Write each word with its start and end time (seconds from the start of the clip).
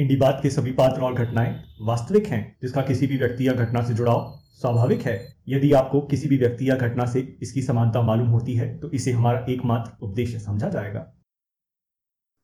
इंडी 0.00 0.16
बात 0.16 0.40
के 0.42 0.50
सभी 0.50 0.72
पात्र 0.72 1.02
और 1.02 1.14
घटनाएँ 1.14 1.64
वास्तविक 1.80 2.26
हैं 2.26 2.56
जिसका 2.62 2.82
किसी 2.82 3.06
भी 3.06 3.16
व्यक्ति 3.16 3.48
या 3.48 3.54
घटना 3.54 3.84
से 3.84 3.94
जुड़ाव 3.94 4.40
स्वाभाविक 4.60 5.02
है। 5.02 5.36
यदि 5.48 5.72
आपको 5.72 6.00
किसी 6.00 6.28
भी 6.28 6.38
व्यक्ति 6.38 6.70
या 6.70 6.76
घटना 6.76 7.06
से 7.06 7.38
इसकी 7.42 7.62
समानता 7.62 8.02
मालूम 8.02 8.28
होती 8.28 8.54
है 8.54 8.80
तो 8.80 8.92
इसे 8.92 9.12
हमारा 9.12 9.46
एकमात्र 9.48 9.92
उपदेश 10.02 10.44
समझा 10.44 10.68
जाएगा। 10.68 11.12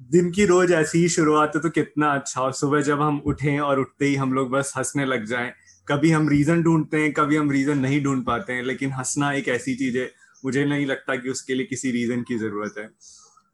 दिन 0.00 0.30
की 0.30 0.44
रोज 0.46 0.70
ऐसी 0.72 0.98
ही 0.98 1.08
शुरुआत 1.08 1.52
है 1.56 1.60
तो 1.62 1.70
कितना 1.70 2.10
अच्छा। 2.10 2.40
और 2.40 2.52
सुबह 2.52 2.80
जब 2.82 3.00
हम 3.00 3.20
उठें 3.26 3.58
और 3.60 3.80
उठते 3.80 4.06
ही 4.06 4.14
हम 4.14 4.32
लोग 4.32 4.50
बस 4.50 4.72
हंसने 4.76 5.04
लग 5.04 5.24
जाएँ। 5.24 5.52
कभी 5.88 6.10
हम 6.10 6.28
रीजन 6.28 6.62
ढूंढते 6.62 6.96
हैं, 6.96 7.12
कभी 7.12 7.36
हम 7.36 7.50
रीजन 7.50 7.78
नहीं 7.78 8.02
ढूंढ 8.02 8.24
पाते 8.24 8.52
हैं, 8.52 8.62
लेकिन 8.62 8.92
हंसना 8.92 9.32
एक 9.32 9.48
ऐसी 9.48 9.74
चीज़ 9.74 9.98
है, 9.98 10.10
मुझे 10.44 10.64
नहीं 10.64 10.86
लगता 10.86 11.16
कि 11.16 11.30
उसके 11.30 11.54
लिए 11.54 11.66
किसी 11.66 11.90
रीजन 11.90 12.22
की 12.22 12.38
ज़रूरत 12.38 12.74
है। 12.78 12.88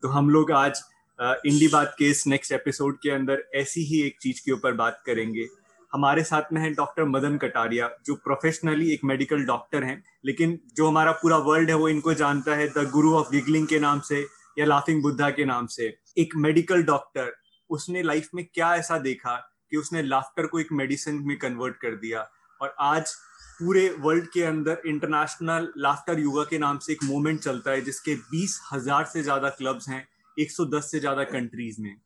तो 0.03 0.09
हम 0.09 0.31
लोग 0.31 0.53
आज 0.53 0.83
इंडी 1.19 1.69
बात 1.69 1.95
के 1.99 2.11
इस 2.11 2.27
नेक्स्ट 2.27 2.53
एपिसोड 2.53 2.97
के 2.97 3.11
अंदर 3.11 3.45
ऐसी 3.55 3.85
ही 3.85 4.01
एक 4.03 4.17
चीज़ 4.23 4.43
के 4.45 4.53
ऊपर 4.53 4.73
बात 4.75 5.03
करेंगे। 5.07 5.47
हमारे 5.93 6.23
साथ 6.23 6.53
में 6.53 6.61
है 6.63 6.73
डॉक्टर 6.75 7.05
मदन 7.07 7.37
कटारिया, 7.39 7.91
जो 8.07 8.15
प्रोफेशनली 8.15 8.93
एक 8.93 9.05
मेडिकल 9.05 9.45
डॉक्टर 9.45 9.85
हैं, 9.85 10.03
लेकिन 10.25 10.59
जो 10.77 10.89
हमारा 10.89 11.13
पूरा 11.13 11.37
वर्ल्ड 11.43 11.71
है, 11.71 11.77
वो 11.77 11.89
इनको 11.89 12.15
जानता 12.15 12.55
है 12.55 12.69
द 12.69 12.89
गुरु 12.93 13.15
ऑफ़ 13.15 13.31
गिगलिंग 13.33 13.67
के 13.67 13.79
नाम 13.81 14.01
से 14.01 14.27
या 14.59 14.67
लाफिंग 14.67 15.03
बुद्धा 15.03 15.31
के 15.31 15.45
नाम 15.45 15.67
से। 15.67 15.95
एक 16.17 16.37
मेडिकल 16.37 16.83
डॉक्टर 16.83 17.33
उसने 17.71 18.03
लाइफ 18.03 18.29
में 18.35 18.45
क्या 18.55 18.75
ऐसा 18.77 18.99
देखा 18.99 19.35
कि 19.71 19.77
उसने 19.77 20.03
लाफ्टर 20.03 20.47
को 20.47 20.61
एक 20.61 20.73
मेडिसिन 20.73 21.23
में 21.27 21.37
कन्वर्ट 21.39 21.77
कर 21.77 21.97
दिया? 21.97 22.21
और 22.61 22.75
आज 22.81 23.15
पूरे 23.59 23.89
वर्ल्ड 23.99 24.27
के 24.27 24.43
अंदर 24.43 24.83
इंटरनेशनल 24.87 25.73
लाफ्टर 25.79 26.19
योगा 26.19 26.45
के 26.45 26.59
नाम 26.59 26.79
से 26.79 26.93
एक 26.93 27.05
मूवमेंट 27.05 27.41
चलता 27.41 27.71
है, 27.71 27.81
जिसके 27.81 28.15
बीस 28.15 28.61
हज़ार 28.73 29.05
से 29.05 29.23
ज़्यादा 29.23 29.49
क्लब्स 29.49 29.89
हैं 29.89 30.07
110 30.37 30.91
से 30.91 31.01
ज़्यादा 31.01 31.25
कंट्रीज़ 31.25 31.81
में। 31.83 31.97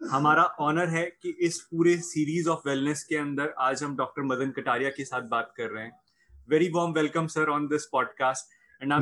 हमारा 0.00 0.42
ऑनर 0.60 0.88
है 0.88 1.04
कि 1.22 1.36
इस 1.40 1.60
पूरे 1.60 1.96
सीरीज़ 1.96 2.48
ऑफ़ 2.48 2.68
वेलनेस 2.68 3.04
के 3.04 3.16
अंदर 3.16 3.54
आज 3.58 3.82
हम 3.82 3.96
डॉक्टर 3.96 4.22
मदन 4.22 4.50
कटारिया 4.50 4.90
के 4.90 5.04
साथ 5.04 5.28
बात 5.28 5.52
कर 5.56 5.70
रहे 5.70 5.84
हैं। 5.84 5.92
Very 6.48 6.68
warm 6.68 6.92
welcome 6.92 7.26
sir 7.26 7.48
on 7.48 7.66
this 7.68 7.84
podcast 7.92 8.58
and 8.82 8.92
I 8.92 8.98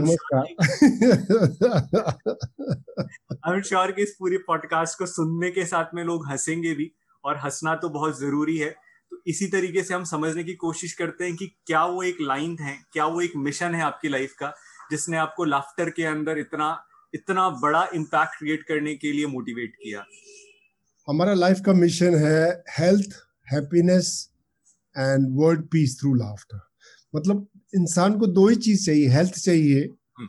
am 3.55 3.63
sure 3.63 3.93
कि 3.93 4.03
इस 4.03 4.17
पूरी 4.19 4.39
पॉडकास्ट 4.39 4.99
को 4.99 5.07
सुनने 5.07 5.51
के 5.51 5.67
साथ 5.67 5.85
में 5.95 6.05
लोग 6.05 6.27
हंसेंगे 6.27 6.75
भी 6.75 6.93
और 7.25 7.37
हंसना 7.37 7.75
तो 7.75 7.89
बहुत 7.89 8.21
ज़रूरी 8.21 8.59
है। 8.59 8.75
तो 9.11 9.23
इसी 9.27 9.47
तरीके 9.47 9.83
से 9.83 9.95
हम 9.95 10.05
समझने 10.05 10.45
की 10.45 10.55
कोशिश 10.55 10.93
करते 10.93 11.25
हैं 11.25 11.37
कि 11.37 11.57
क्या 11.67 11.85
वो 11.85 12.03
एक 12.03 12.17
लाइन 12.21 12.57
है 12.61 12.79
क्या 12.93 13.07
वो 13.07 13.21
एक 13.21 13.33
मिशन 13.37 13.75
है 13.75 13.83
आपकी 13.83 14.09
लाइफ 14.09 14.33
का 14.33 14.55
जिसने 14.91 15.17
आपको 15.17 15.45
लाफ्टर 15.45 15.91
के 15.91 16.05
अंदर 16.05 16.39
इतना 16.39 16.85
इतना 17.15 17.51
बड़ा 17.51 17.89
इम्पैक्ट 17.95 18.39
क्रिएट 18.39 18.63
करने 18.63 18.95
के 18.95 19.13
लिए 19.13 19.27
मोटिवेट 19.27 19.75
किया। 19.75 20.05
हमारा 21.09 21.35
लाइफ 21.35 21.63
का 21.67 21.73
मिशन 21.73 22.15
है 22.15 22.63
health 22.79 23.09
happiness 23.53 24.33
and 24.99 25.27
world 25.31 25.69
peace 25.69 26.01
through 26.01 26.15
laughter 26.15 26.61
मतलब 27.15 27.49
इंसान 27.75 28.19
को 28.19 28.27
दो 28.29 28.49
ही 28.49 28.57
चीज़ 28.59 28.85
चाहिए 28.87 29.09
हेल्थ 29.09 29.35
चाहिए 29.35 29.81
हम्म। 30.19 30.29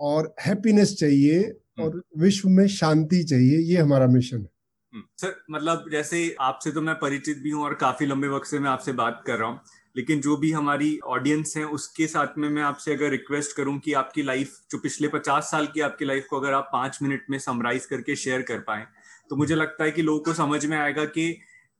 और 0.00 0.34
हैप्पीनेस 0.40 0.94
चाहिए 0.96 1.38
हम्म। 1.38 1.84
और 1.84 2.02
विश्व 2.18 2.48
में 2.48 2.66
शांति 2.70 3.22
चाहिए 3.24 3.58
ये 3.64 3.76
हमारा 3.76 4.06
मिशन 4.08 4.36
है 4.36 4.52
हम्म। 4.92 5.02
सर 5.16 5.34
मतलब 5.50 5.88
जैसे 5.92 6.34
आपसे 6.42 6.70
तो 6.70 6.80
मैं 6.80 6.94
परिचित 6.96 7.38
भी 7.38 7.50
हूँ 7.50 7.64
और 7.64 7.74
काफ़ी 7.76 8.06
लंबे 8.06 8.28
वक्त 8.28 8.46
से 8.46 8.58
मैं 8.58 8.70
आपसे 8.70 8.92
बात 8.94 9.22
कर 9.26 9.38
रहा 9.38 9.48
हूँ 9.48 9.60
लेकिन 9.96 10.20
जो 10.20 10.36
भी 10.36 10.50
हमारी 10.52 10.98
ऑडियंस 11.06 11.56
है 11.56 11.64
उसके 11.70 12.06
साथ 12.06 12.38
में 12.38 12.48
मैं 12.48 12.62
आपसे 12.62 12.94
अगर 12.94 13.10
रिक्वेस्ट 13.10 13.56
करूँ 13.56 13.78
कि 13.78 13.92
आपकी 13.94 14.22
लाइफ 14.22 14.56
जो 14.70 14.78
पिछले 14.78 15.08
पचास 15.08 15.50
साल 15.50 15.66
की 15.66 15.80
आपकी 15.80 16.04
लाइफ 16.04 16.26
को 16.30 16.40
अगर 16.40 16.52
आप 16.52 16.68
पाँच 16.72 16.98
मिनट 17.02 17.26
में 17.30 17.38
समराइज 17.38 17.86
करके 17.86 18.16
शेयर 18.16 18.42
कर 18.42 18.58
पाए 18.60 18.86
तो 19.30 19.36
मुझे 19.36 19.54
लगता 19.54 19.84
है 19.84 19.90
कि 19.90 20.02
लोगों 20.02 20.20
को 20.20 20.32
समझ 20.34 20.64
में 20.66 20.76
आएगा 20.78 21.04
कि 21.08 21.28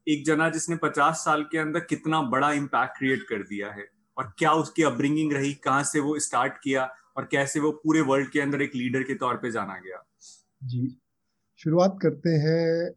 एक 0.06 0.24
जना 0.26 0.48
जिसने 0.50 0.76
पचास 0.76 1.22
साल 1.24 1.42
के 1.42 1.58
अंदर 1.58 1.80
कितना 1.80 2.20
बड़ा 2.28 2.52
इम्पैक्ट 2.52 2.98
क्रिएट 2.98 3.22
कर 3.22 3.42
दिया 3.44 3.70
है 3.70 3.86
और 4.18 4.34
क्या 4.38 4.52
उसकी 4.52 4.82
अपब्रिंगिंग 4.82 5.32
रही 5.32 5.54
कहाँ 5.54 5.84
से 5.84 6.00
वो 6.00 6.18
स्टार्ट 6.18 6.52
किया 6.64 6.90
और 7.16 7.28
कैसे 7.30 7.60
वो 7.60 7.72
पूरे 7.72 8.00
वर्ल्ड 8.00 8.30
के 8.30 8.40
अंदर 8.40 8.62
एक 8.62 8.70
लीडर 8.74 9.02
के 9.02 9.14
तौर 9.14 9.34
पे 9.34 9.50
जाना 9.50 9.74
गया? 9.74 10.06
जी 10.64 10.98
शुरुआत 11.58 11.98
करते 12.02 12.30
हैं 12.30 12.90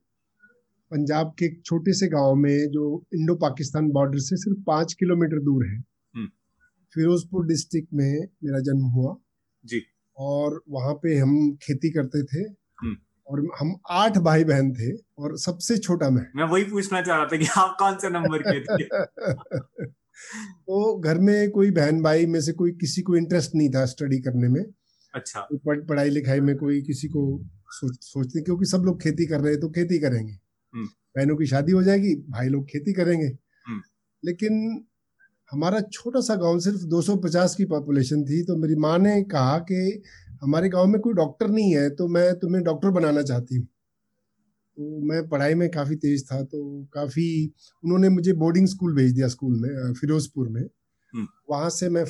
पंजाब 0.92 1.36
के 1.40 1.46
एक 1.46 1.62
छोटे 1.66 1.94
से 1.94 2.08
गाँव 2.08 2.36
में 2.36 2.72
जो 2.72 3.04
इंडो 3.14 3.36
पाकिस्तान 3.36 3.90
बॉर्डर 3.90 4.18
से 4.18 4.38
सिर्फ़ 4.38 4.60
पाँच 4.68 4.94
किलोमीटर 4.94 5.40
दूर 5.40 5.66
है। 5.66 5.78
हम्म। 6.16 6.28
फिरोजपुर 6.94 7.46
डिस्ट्रिक्ट 7.46 7.90
में 7.94 8.28
मेरा 8.44 8.60
जन्म 8.60 8.86
हुआ। 8.86 9.16
जी। 9.66 9.84
और 10.18 10.64
वहाँ 10.70 10.94
पे 10.94 11.18
हम 11.18 11.56
खेती 11.56 11.90
करते 11.90 12.24
थे। 12.24 12.40
हम्म। 12.82 12.98
और 13.28 13.48
हम 13.60 13.76
आठ 13.90 14.18
भाई 14.18 14.44
बहन 14.44 14.74
थे 14.74 14.96
और 15.20 15.38
सबसे 15.38 15.78
छोटा 15.78 16.10
मैं। 16.10 16.28
मैं 16.36 16.44
वही 16.44 16.64
पूछना 16.64 17.02
चाह 17.02 17.18
रहा 17.18 17.26
था 17.26 17.38
कि 17.38 17.48
आप 17.58 17.76
कौन 17.80 17.96
से 17.96 18.10
नंबर 18.10 18.42
के 18.42 18.60
थे? 18.60 18.88
तो 20.44 21.00
घर 21.00 21.18
में 21.18 21.52
कोई 21.52 21.72
बहन 21.72 22.02
भाई 22.02 22.26
में 22.26 22.42
से 22.42 22.52
कोई 22.52 22.72
किसी 22.72 23.02
को 23.02 23.16
इंटरेस्ट 23.16 23.56
नहीं 23.56 23.70
था 23.70 23.86
स्टडी 23.86 24.20
करने 24.20 24.48
में। 24.48 24.66
अच्छा। 25.16 25.40
तो 25.42 25.82
पढ़ाई 25.84 26.10
लिखाई 26.10 26.40
में 26.40 26.56
कोई 26.58 26.82
किसी 26.82 27.08
को 27.08 27.44
सोच 27.70 27.98
सोचते 28.02 28.42
क्योंकि 28.42 28.66
सब 28.66 28.82
लोग 28.86 29.02
खेती 29.02 29.26
कर 29.26 29.40
रहे 29.42 29.52
हैं 29.52 29.62
तो 29.62 29.70
खेती 29.70 30.00
करेंगे। 30.00 30.34
हम्म। 30.74 30.86
बहनों 30.86 31.36
की 31.36 31.46
शादी 31.46 31.72
हो 31.72 31.84
जाएगी 31.84 32.16
भाई 32.16 32.48
लोग 32.48 32.66
खेती 32.66 32.94
करेंगे। 32.94 33.28
हम्म। 33.68 33.82
लेकिन 34.26 34.86
हमारा 35.52 35.82
छोटा 35.82 36.20
सा 36.20 36.36
गाँव 36.36 36.60
सिर्फ़ 36.60 36.78
250 36.78 37.56
की 37.56 37.66
पॉपुलेशन 37.66 38.24
थी 38.24 38.44
तो 38.44 38.56
मेरी 38.58 38.76
माँ 38.76 38.98
ने 39.00 39.24
कहा 39.24 39.58
कि 39.60 40.04
हमारे 40.42 40.70
गाँव 40.70 40.88
में 40.88 41.02
कोई 41.02 41.14
डॉक्टर 41.14 41.48
नहीं 41.48 41.76
है 41.76 41.90
तो 41.90 42.08
मैं 42.08 42.40
तुम्हें 42.40 42.64
डॉक्टर 42.64 42.90
बनाना 42.90 43.22
चाहती 43.22 43.56
हूँ। 43.56 43.68
तो 44.78 45.00
मैं 45.02 45.28
पढ़ाई 45.30 45.54
में 45.54 45.70
काफ़ी 45.70 45.96
तेज 45.96 46.24
था 46.26 46.42
तो 46.44 46.60
काफ़ी 46.94 47.54
उन्होंने 47.84 48.10
मुझे 48.10 48.34
बोर्डिंग 48.34 48.68
स्कूल 48.68 48.96
भेज 48.96 49.12
दिया 49.12 49.28
स्कूल 49.28 49.60
में 49.62 49.94
फिरोजपुर 49.94 50.50
में। 50.50 50.64
वहाँ 51.50 51.70
से 51.70 51.90
मैं 51.90 52.04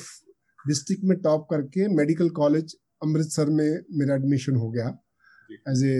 डिस्ट्रिक्ट 0.68 1.04
में 1.04 1.16
टॉप 1.18 1.46
करके 1.50 1.88
मेडिकल 1.88 2.28
कॉलेज 2.30 2.74
अमृतसर 3.02 3.50
में 3.50 3.80
मेरा 3.92 4.14
एडमिशन 4.14 4.56
हो 4.56 4.70
गया। 4.70 4.88
एज 5.68 5.84
ए 5.84 5.94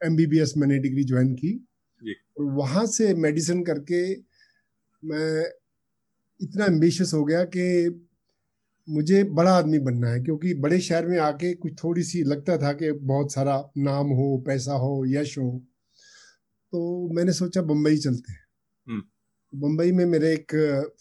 एम 0.00 0.16
बी 0.16 0.26
मैंने 0.58 0.78
डिग्री 0.78 1.04
ज्वाइन 1.04 1.34
की। 1.34 1.52
और 2.38 2.52
वहाँ 2.52 2.86
से 2.86 3.14
मेडिसिन 3.14 3.64
करके 3.64 4.02
मैं 5.02 5.50
इतना 6.40 6.64
एम्बिशियस 6.64 7.14
हो 7.14 7.24
गया 7.24 7.44
कि 7.44 8.06
मुझे 8.88 9.24
बड़ा 9.24 9.52
आदमी 9.52 9.78
बनना 9.78 10.08
है 10.08 10.20
क्योंकि 10.20 10.54
बड़े 10.54 10.80
शहर 10.80 11.06
में 11.06 11.18
आके 11.18 11.54
कुछ 11.54 11.72
थोड़ी 11.84 12.02
सी 12.02 12.22
लगता 12.22 12.56
था 12.56 12.72
कि 12.72 12.92
बहुत 12.92 13.32
सारा 13.32 13.56
नाम 13.78 14.06
हो 14.06 14.36
पैसा 14.46 14.72
हो 14.72 15.04
यश 15.08 15.38
हो। 15.38 15.50
तो 16.72 17.08
मैंने 17.12 17.32
सोचा 17.32 17.62
बम्बई 17.62 17.96
चलते 17.96 18.32
हैं। 18.32 18.44
हम्म। 18.88 19.02
बम्बई 19.60 19.92
में 19.92 20.06
मेरे 20.06 20.32
एक 20.32 20.46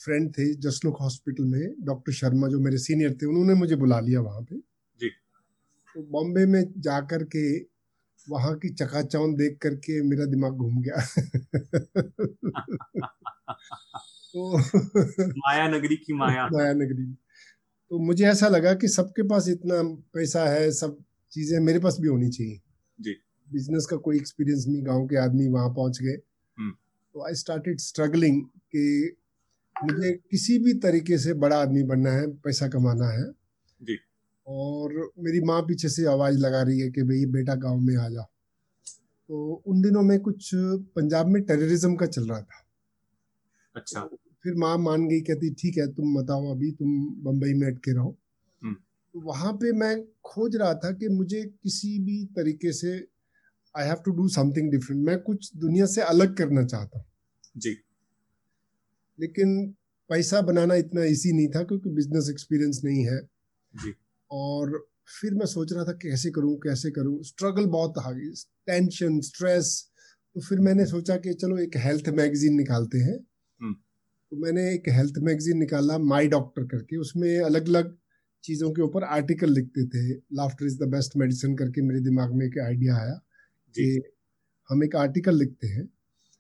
फ्रेंड 0.04 0.32
थे 0.32 0.56
जसलोक 0.56 0.98
हॉस्पिटल 1.02 1.44
में 1.44 1.76
डॉक्टर 1.80 2.12
शर्मा 2.12 2.48
जो 2.48 2.60
मेरे 2.60 2.78
सीनियर 2.78 3.14
थे 3.14 3.26
उन्होंने 3.26 3.54
मुझे 3.54 3.76
बुला 3.76 4.00
लिया 4.00 4.22
वहाँ 4.22 4.42
पे। 4.42 4.62
जी। 5.00 5.12
तो 5.96 6.04
बॉम्बे 6.04 6.46
में 6.46 6.74
जा 6.78 7.00
कर 7.00 7.24
के 7.24 7.72
वहाँ 8.30 8.58
की 8.58 8.70
चकाचौंध 8.70 9.38
देख 9.38 9.58
करके 9.62 10.02
मेरा 10.02 10.26
दिमाग 10.26 10.54
घूम 10.54 10.82
गया। 10.82 11.06
तो 14.34 14.58
माया 15.32 15.68
नगरी 15.68 15.96
की 15.96 16.14
माया। 16.14 16.48
माया 16.48 16.74
नगरी 16.74 17.18
तो 17.90 18.00
मुझे 18.00 18.26
ऐसा 18.26 18.48
लगा 18.48 18.74
कि 18.74 18.88
सबके 18.88 19.24
पास 19.24 19.50
इतना 19.50 20.06
पैसा 20.14 20.50
है 20.50 20.72
सब 20.72 21.04
चीज़ें 21.32 21.60
मेरे 21.60 21.80
पास 21.80 21.98
भी 22.02 22.08
होनी 22.08 22.30
चाहिए। 22.30 22.62
जी। 23.02 23.16
बिज़नेस 23.54 23.86
का 23.86 23.98
कोई 23.98 24.18
एक्सपीरियंस 24.18 24.66
नहीं 24.68 24.86
गाँव 24.86 25.08
के 25.08 25.16
आदमी 25.16 25.48
वहाँ 25.48 25.70
पहुँच 25.70 26.02
गए। 26.02 26.18
हम्म। 26.58 26.72
तो 27.14 27.28
आई 27.28 27.34
स्टार्टेड 27.34 27.80
स्ट्रगलिंग 27.80 28.44
कि 28.44 29.16
मुझे 29.84 30.12
किसी 30.32 30.60
भी 30.60 30.74
तरीके 30.74 31.18
से 31.18 31.34
बड़ा 31.34 31.58
आदमी 31.58 31.84
बनना 31.84 32.12
है 32.12 32.28
पैसा 32.28 32.68
कमाना 32.68 33.08
है। 33.08 33.32
जी। 33.82 33.98
और 34.48 35.12
मेरी 35.20 35.42
माँ 35.42 35.62
पीछे 35.62 35.90
से 35.90 36.06
आवाज़ 36.06 36.38
लगा 36.38 36.62
रही 36.62 36.80
है 36.80 36.92
कि 36.92 37.04
भाई 37.04 37.26
बेटा 37.26 37.56
गाँव 37.56 37.80
में 37.80 37.96
आ 37.96 38.10
जा। 38.10 38.22
तो 39.30 39.64
उन 39.68 39.82
दिनों 39.82 40.02
में 40.02 40.20
कुछ 40.20 40.52
पंजाब 40.56 41.28
में 41.28 41.44
टेररिज्म 41.44 41.96
का 41.96 42.06
चल 42.06 42.28
रहा 42.28 42.42
था। 42.42 42.68
अच्छा। 43.76 44.00
तो 44.00 44.20
फिर 44.44 44.54
माँ 44.56 44.78
मान 44.78 45.08
गई 45.08 45.22
कहती 45.22 45.54
ठीक 45.54 45.78
है 45.78 45.88
तुम 45.88 46.22
बताओ 46.22 46.52
अभी 46.52 46.72
तुम 46.72 47.16
बम्बई 47.16 47.54
में 47.54 47.68
अटके 47.68 47.94
रहो। 47.94 48.18
हम्म। 48.62 48.74
तो 48.74 49.20
वहाँ 49.20 49.54
पे 49.54 49.72
मैं 49.72 50.06
खोज 50.26 50.56
रहा 50.56 50.74
था 50.74 50.92
कि 50.92 51.08
मुझे 51.08 51.44
किसी 51.64 52.00
भी 52.00 52.26
तरीके 52.26 52.72
से 52.72 53.08
I 53.78 53.88
have 53.88 53.96
to 53.96 54.12
do 54.12 54.28
something 54.28 54.72
different 54.72 55.06
मैं 55.06 55.20
कुछ 55.20 55.52
दुनिया 55.56 55.86
से 55.86 56.02
अलग 56.02 56.38
करना 56.38 56.66
चाहता 56.66 57.00
हूँ। 57.00 57.06
जी। 57.58 57.78
लेकिन 59.20 59.76
पैसा 60.10 60.42
बनाना 60.42 60.76
इतना 60.76 61.04
इजी 61.04 61.32
नहीं 61.32 61.48
था 61.48 61.64
क्योंकि 61.64 61.90
बिज़नेस 61.90 62.30
एक्सपीरियंस 62.30 62.82
नहीं 62.86 63.06
है। 63.06 63.20
जी। 63.74 63.94
और 64.32 64.88
फिर 65.22 65.34
मैं 65.34 65.46
सोच 65.46 65.74
रहा 65.74 65.84
था 65.84 65.92
कैसे 65.92 66.32
करूँ 66.32 66.56
कैसे 66.56 66.92
करूँ। 66.92 67.24
स्ट्रगल 67.24 67.66
बहुत 67.66 67.94
आ 67.98 68.12
गई 68.12 68.30
टेंशन 68.68 69.20
स्ट्रेस 69.22 69.88
तो 70.36 70.42
फिर 70.42 70.60
मैंने 70.60 70.86
सोचा 70.86 71.16
कि 71.18 71.34
चलो 71.34 71.58
एक 71.58 71.78
हेल्थ 71.78 72.10
मैगजीन 72.10 72.56
निकालते 72.56 72.98
हैं। 72.98 73.18
हम्म। 73.60 73.74
तो 73.74 74.38
मैंने 74.38 74.62
एक 74.74 74.84
हेल्थ 74.90 75.14
मैगजीन 75.18 75.58
निकाला 75.58 75.98
माई 75.98 76.28
डॉक्टर 76.28 76.64
करके। 76.64 76.98
उसमें 76.98 77.40
अलग 77.40 77.68
अलग 77.68 77.98
चीज़ों 78.44 78.72
के 78.72 78.82
ऊपर 78.82 79.04
आर्टिकल 79.04 79.52
लिखते 79.52 79.86
थे। 79.88 80.14
Laughter 80.34 80.66
is 80.66 80.78
the 80.80 80.88
best 80.88 81.18
medicine 81.18 81.56
करके 81.56 81.82
मेरे 81.82 82.00
दिमाग 82.00 82.34
में 82.34 82.46
एक 82.46 82.60
आइडिया 82.60 82.96
आया। 82.96 83.20
कि 83.76 84.02
हम 84.70 84.84
एक 84.84 84.96
आर्टिकल 84.96 85.36
लिखते 85.36 85.68
हैं। 85.68 85.86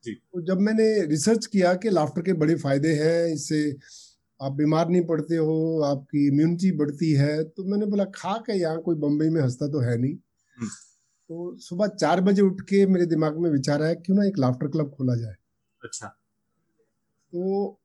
तो 0.06 0.42
जब 0.42 0.60
मैंने 0.60 1.06
रिसर्च 1.06 1.46
किया 1.46 1.74
कि 1.74 1.90
लाफ्टर 1.90 2.22
के 2.22 2.34
बड़े 2.34 2.56
फ़ायदे 2.56 2.94
हैं 2.94 3.34
इससे 3.34 3.76
आप 4.42 4.52
बीमार 4.52 4.90
नहीं 4.90 5.06
पड़ते 5.06 5.36
हो 5.36 5.82
आपकी 5.82 6.28
इम्यूनिटी 6.28 6.72
बढ़ती 6.72 7.12
है 7.12 7.44
तो 7.44 7.64
मैंने 7.64 7.86
बोला 7.86 8.06
खा 8.06 8.34
के 8.34 8.54
यहाँ 8.54 8.82
कोई 8.82 8.96
बम्बई 8.96 9.30
में 9.30 9.42
हंसता 9.42 9.68
तो 9.68 9.80
है 9.80 9.98
नहीं। 9.98 10.16
हम्म। 10.58 10.68
तो 11.30 11.58
सुबह 11.58 11.88
चार 11.88 12.22
बजे 12.22 12.42
उठ 12.42 12.62
के 12.62 12.86
मेरे 12.86 13.06
दिमाग 13.06 13.38
में 13.38 13.50
विचार 13.50 13.82
आया 13.84 13.94
क्यों 13.94 14.18
ना 14.18 14.26
एक 14.26 14.40
लाफ्टर 14.40 14.68
क्लब 14.68 14.92
खोला 14.92 15.16
जाए? 15.16 15.36
अच्छा। 15.84 16.08
तो 17.34 17.81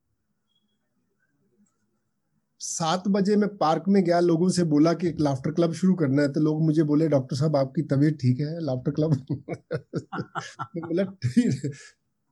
सात 2.61 3.08
बजे 3.08 3.37
मैं 3.37 3.56
पार्क 3.56 3.85
में 3.88 4.05
गया 4.05 4.20
लोगों 4.20 4.49
से 4.49 4.64
बोला 4.64 4.93
कि 4.93 5.08
एक 5.08 5.17
लाफ्टर 5.20 5.50
क्लब 5.50 5.73
शुरू 5.73 5.94
करना 5.94 6.23
है 6.23 6.32
तो 6.32 6.41
लोग 6.41 6.62
मुझे 6.62 6.82
बोले 6.82 7.08
डॉक्टर 7.08 7.37
साहब 7.37 7.56
आपकी 7.56 7.82
तबीयत 7.82 8.19
ठीक 8.20 8.41
है 8.41 8.61
लाफ्टर 8.61 8.91
क्लब 8.91 9.14
बोला 10.76 11.05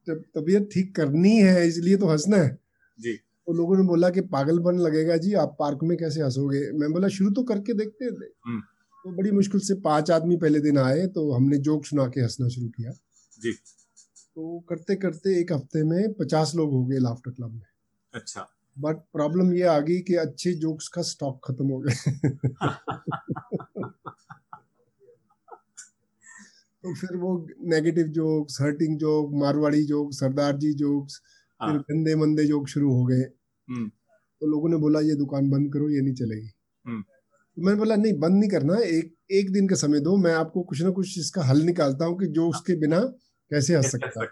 तबीयत 0.09 0.69
ठीक 0.73 0.97
करनी 0.97 1.37
है 1.37 1.67
इसलिए 1.69 1.97
तो 1.97 2.07
हंसना 2.07 2.37
है। 2.37 2.59
जी। 2.99 3.13
तो 3.15 3.53
लोगों 3.53 3.77
ने 3.77 3.83
बोला 3.83 4.11
कि 4.11 4.21
पागलपन 4.21 4.79
लगेगा 4.79 5.17
जी 5.17 5.33
आप 5.35 5.57
पार्क 5.59 5.79
में 5.83 5.97
कैसे 5.99 6.23
हंसोगे? 6.23 6.73
मैं 6.73 6.93
बोला 6.93 7.09
शुरू 7.09 7.31
तो 7.31 7.43
करके 7.43 7.75
देखते 7.75 8.11
थे 8.11 8.25
हम्म। 8.47 8.61
तो 8.61 9.17
बड़ी 9.17 9.31
मुश्किल 9.31 9.61
से 9.61 9.75
पाँच 9.75 10.11
आदमी 10.11 10.37
पहले 10.37 10.61
दिन 10.61 10.79
आए 10.79 11.07
तो 11.07 11.31
हमने 11.33 11.59
जोक 11.59 11.87
सुना 11.87 12.07
के 12.07 12.21
हंसना 12.21 12.49
शुरू 12.49 12.69
किया। 12.69 12.91
जी। 13.41 13.53
तो 13.53 14.61
करते 14.69 14.97
करते 14.97 15.41
एक 15.41 15.53
हफ़्ते 15.53 15.83
में 15.85 16.13
पचास 16.13 16.53
लोग 16.55 16.73
हो 16.73 16.85
गए 16.85 16.99
लाफ्टर 16.99 17.31
क्लब 17.31 17.53
में। 17.53 17.67
अच्छा। 18.15 18.49
बट 18.77 18.97
प्रॉब्लम 19.13 19.55
ये 19.55 19.65
आ 19.65 19.81
गई 19.81 20.03
कि 20.03 20.15
अच्छे 20.19 20.53
जोक्स 20.61 20.89
का 20.89 21.05
स्टॉक 21.05 21.41
खत्म 21.45 21.67
हो 21.67 21.79
गए 21.79 21.95
तो 26.85 26.95
फिर 26.95 27.17
वो 27.17 27.49
negative 27.67 28.07
jokes 28.15 28.61
hurting 28.61 28.99
joke 28.99 29.31
Marwari 29.35 29.85
joke 29.85 30.13
Sardar 30.13 30.57
ji 30.57 30.75
jokes 30.75 31.17
फिर 31.17 31.69
हाँ। 31.69 31.81
गंदे 31.81 32.17
मंदे 32.17 32.47
जोक 32.47 32.69
शुरू 32.69 32.93
हो 32.93 33.05
गए 33.05 33.21
हम्म। 33.21 33.89
तो 33.89 34.47
लोगों 34.47 34.69
ने 34.69 34.77
बोला 34.77 35.01
ये 35.01 35.15
दुकान 35.15 35.51
बंद 35.51 35.73
करो 35.73 35.91
ये 35.91 36.01
नहीं 36.01 36.15
चलेगी 36.15 36.51
हम्म। 36.85 37.03
तो 37.03 37.63
मैंने 37.63 37.79
बोला 37.79 37.97
नहीं 37.97 38.19
बंद 38.19 38.39
नहीं 38.39 38.51
करना 38.51 38.79
एक 38.89 39.15
एक 39.33 39.53
दिन 39.53 39.69
का 39.69 39.77
समय 39.77 40.01
दो 40.01 40.17
मैं 40.17 40.35
आपको 40.35 40.65
कुछ 40.65 40.83
ना 40.83 40.91
कुछ 40.91 41.19
इसका 41.19 41.45
हल 41.45 41.63
निकालता 41.63 42.05
हूँ 42.05 42.19
कि 42.19 42.29
जो 42.29 42.43
हाँ। 42.43 42.51
उसके 42.51 42.81
बिना 42.81 43.01
कैसे 43.51 43.77
हंस 43.77 43.93
सकता 43.93 44.21
हाँ। 44.21 44.29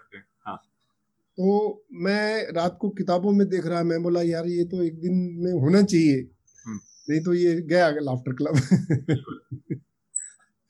तो 1.39 1.85
मैं 1.91 2.51
रात 2.51 2.77
को 2.81 2.89
किताबों 2.89 3.31
में 3.31 3.49
देख 3.49 3.65
रहा 3.65 3.83
मैं 3.83 4.03
बोला 4.03 4.21
यार 4.21 4.47
ये 4.47 4.63
तो 4.63 4.83
एक 4.83 4.99
दिन 4.99 5.13
में 5.13 5.51
होना 5.51 5.81
चाहिए। 5.81 6.29
हम्म। 6.65 6.79
नहीं 7.09 7.21
तो 7.21 7.33
ये 7.33 7.61
गया 7.61 7.89
लाफ्टर 7.89 8.33
क्लब 8.33 8.53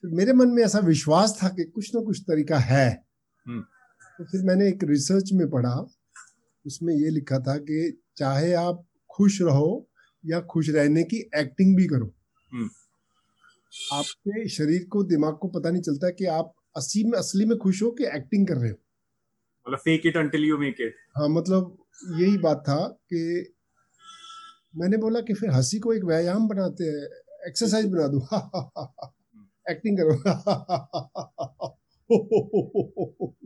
मेरे 0.04 0.32
मन 0.32 0.48
में 0.48 0.62
ऐसा 0.62 0.78
विश्वास 0.78 1.38
था 1.42 1.48
कि 1.48 1.64
कुछ 1.64 1.94
ना 1.94 2.00
कुछ 2.00 2.20
तरीका 2.20 2.58
है। 2.58 3.04
तो 4.18 4.24
फिर 4.24 4.42
मैंने 4.42 4.68
एक 4.68 4.84
रिसर्च 4.84 5.30
में 5.32 5.50
पढ़ा 5.50 5.86
उसमें 6.66 6.94
ये 6.94 7.10
लिखा 7.10 7.38
था 7.38 7.56
कि 7.56 8.02
चाहे 8.16 8.52
आप 8.52 8.86
खुश 9.16 9.42
रहो 9.42 9.88
या 10.26 10.40
खुश 10.40 10.70
रहने 10.70 11.02
की 11.02 11.30
एक्टिंग 11.36 11.76
भी 11.76 11.86
करो। 11.86 12.14
हम्म। 12.52 12.70
आपके 13.92 14.48
शरीर 14.48 14.84
को 14.84 15.04
दिमाग 15.04 15.38
को 15.38 15.48
पता 15.48 15.70
नहीं 15.70 15.82
चलता 15.82 16.10
कि 16.10 16.24
आप 16.24 16.54
असली 16.76 17.04
में 17.04 17.18
असली 17.18 17.44
में 17.44 17.58
खुश 17.58 17.82
हो 17.82 17.90
कि 17.90 18.04
एक्टिंग 18.04 18.46
कर 18.46 18.54
रहे 18.54 18.70
हो। 18.70 18.76
मतलब 19.66 19.78
fake 19.78 20.06
it 20.06 20.16
until 20.16 20.44
you 20.44 20.58
make 20.58 20.76
it 20.80 20.94
हाँ 21.16 21.28
मतलब 21.28 21.76
यही 22.20 22.38
बात 22.38 22.64
था 22.68 22.76
कि 23.12 23.50
मैंने 24.76 24.96
बोला 24.96 25.20
कि 25.20 25.34
फिर 25.34 25.50
हँसी 25.50 25.78
को 25.78 25.92
एक 25.92 26.04
व्यायाम 26.04 26.48
बनाते 26.48 26.84
हैं 26.84 27.08
एक्सरसाइज 27.46 27.86
बना 27.86 28.06
दो। 28.06 28.18
एक्टिंग 29.70 29.98
करो। 30.00 30.14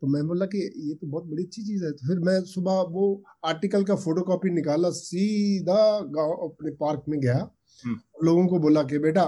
तो 0.00 0.06
मैं 0.06 0.26
बोला 0.26 0.46
कि 0.46 0.58
ये 0.76 0.94
तो 0.94 1.06
बहुत 1.06 1.24
बड़ी 1.24 1.44
अच्छी 1.44 1.62
चीज़ 1.62 1.84
है। 1.84 1.90
तो 1.92 2.08
फिर 2.08 2.18
मैं 2.18 2.40
सुबह 2.44 2.72
वो 2.72 3.22
आर्टिकल 3.44 3.84
का 3.84 3.94
फ़ोटो 3.96 4.22
कॉपी 4.22 4.50
निकाला 4.50 4.90
सीधा 4.90 6.00
गाँव 6.00 6.32
अपने 6.32 6.70
पार्क 6.70 7.04
में 7.08 7.20
गया। 7.20 7.50
हम्म। 7.84 8.26
लोगों 8.26 8.46
को 8.46 8.58
बोला 8.58 8.82
कि 8.82 8.98
बेटा 8.98 9.24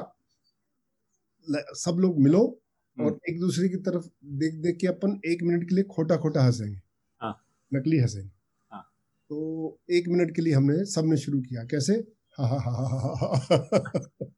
सब 1.74 1.96
लोग 1.98 2.18
मिलो 2.20 2.60
और 2.98 3.06
हम्म। 3.06 3.32
एक 3.32 3.38
दूसरे 3.40 3.68
की 3.68 3.76
तरफ़ 3.88 4.06
देख 4.40 4.54
देख 4.62 4.76
के 4.80 4.86
अपन 4.86 5.20
एक 5.26 5.42
मिनट 5.42 5.68
के 5.68 5.74
लिए 5.74 5.84
खोटा 5.94 6.16
खोटा 6.16 6.44
हंसेंगे 6.44 6.80
हाँ। 7.20 7.34
नकली 7.72 7.98
हंसेंगे 7.98 8.30
हाँ। 8.72 8.82
तो 9.30 9.78
एक 9.90 10.08
मिनट 10.08 10.34
के 10.36 10.42
लिए 10.42 10.54
हमने 10.54 10.84
सबने 10.92 11.16
शुरू 11.16 11.40
किया 11.40 11.64
कैसे 11.70 11.94
हा 12.38 12.46
हा 12.46 12.58
हा 12.64 12.72
हा 12.72 13.26
हा 13.52 14.28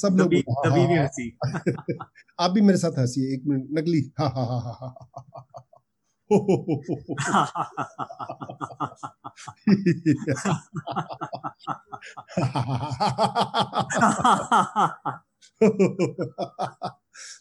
सब 0.00 0.16
लोग 0.18 0.34
तभी 0.34 0.86
भी 0.86 0.96
हँसी 0.98 1.30
आप 2.40 2.50
भी 2.50 2.60
मेरे 2.60 2.78
साथ 2.78 2.98
हँसी 2.98 3.32
एक 3.34 3.42
मिनट 3.46 3.78
नकली 3.78 4.00
हा 4.20 4.26
हा 4.36 4.44
हा 4.44 4.58
हा 4.60 4.88
हा 4.90 4.94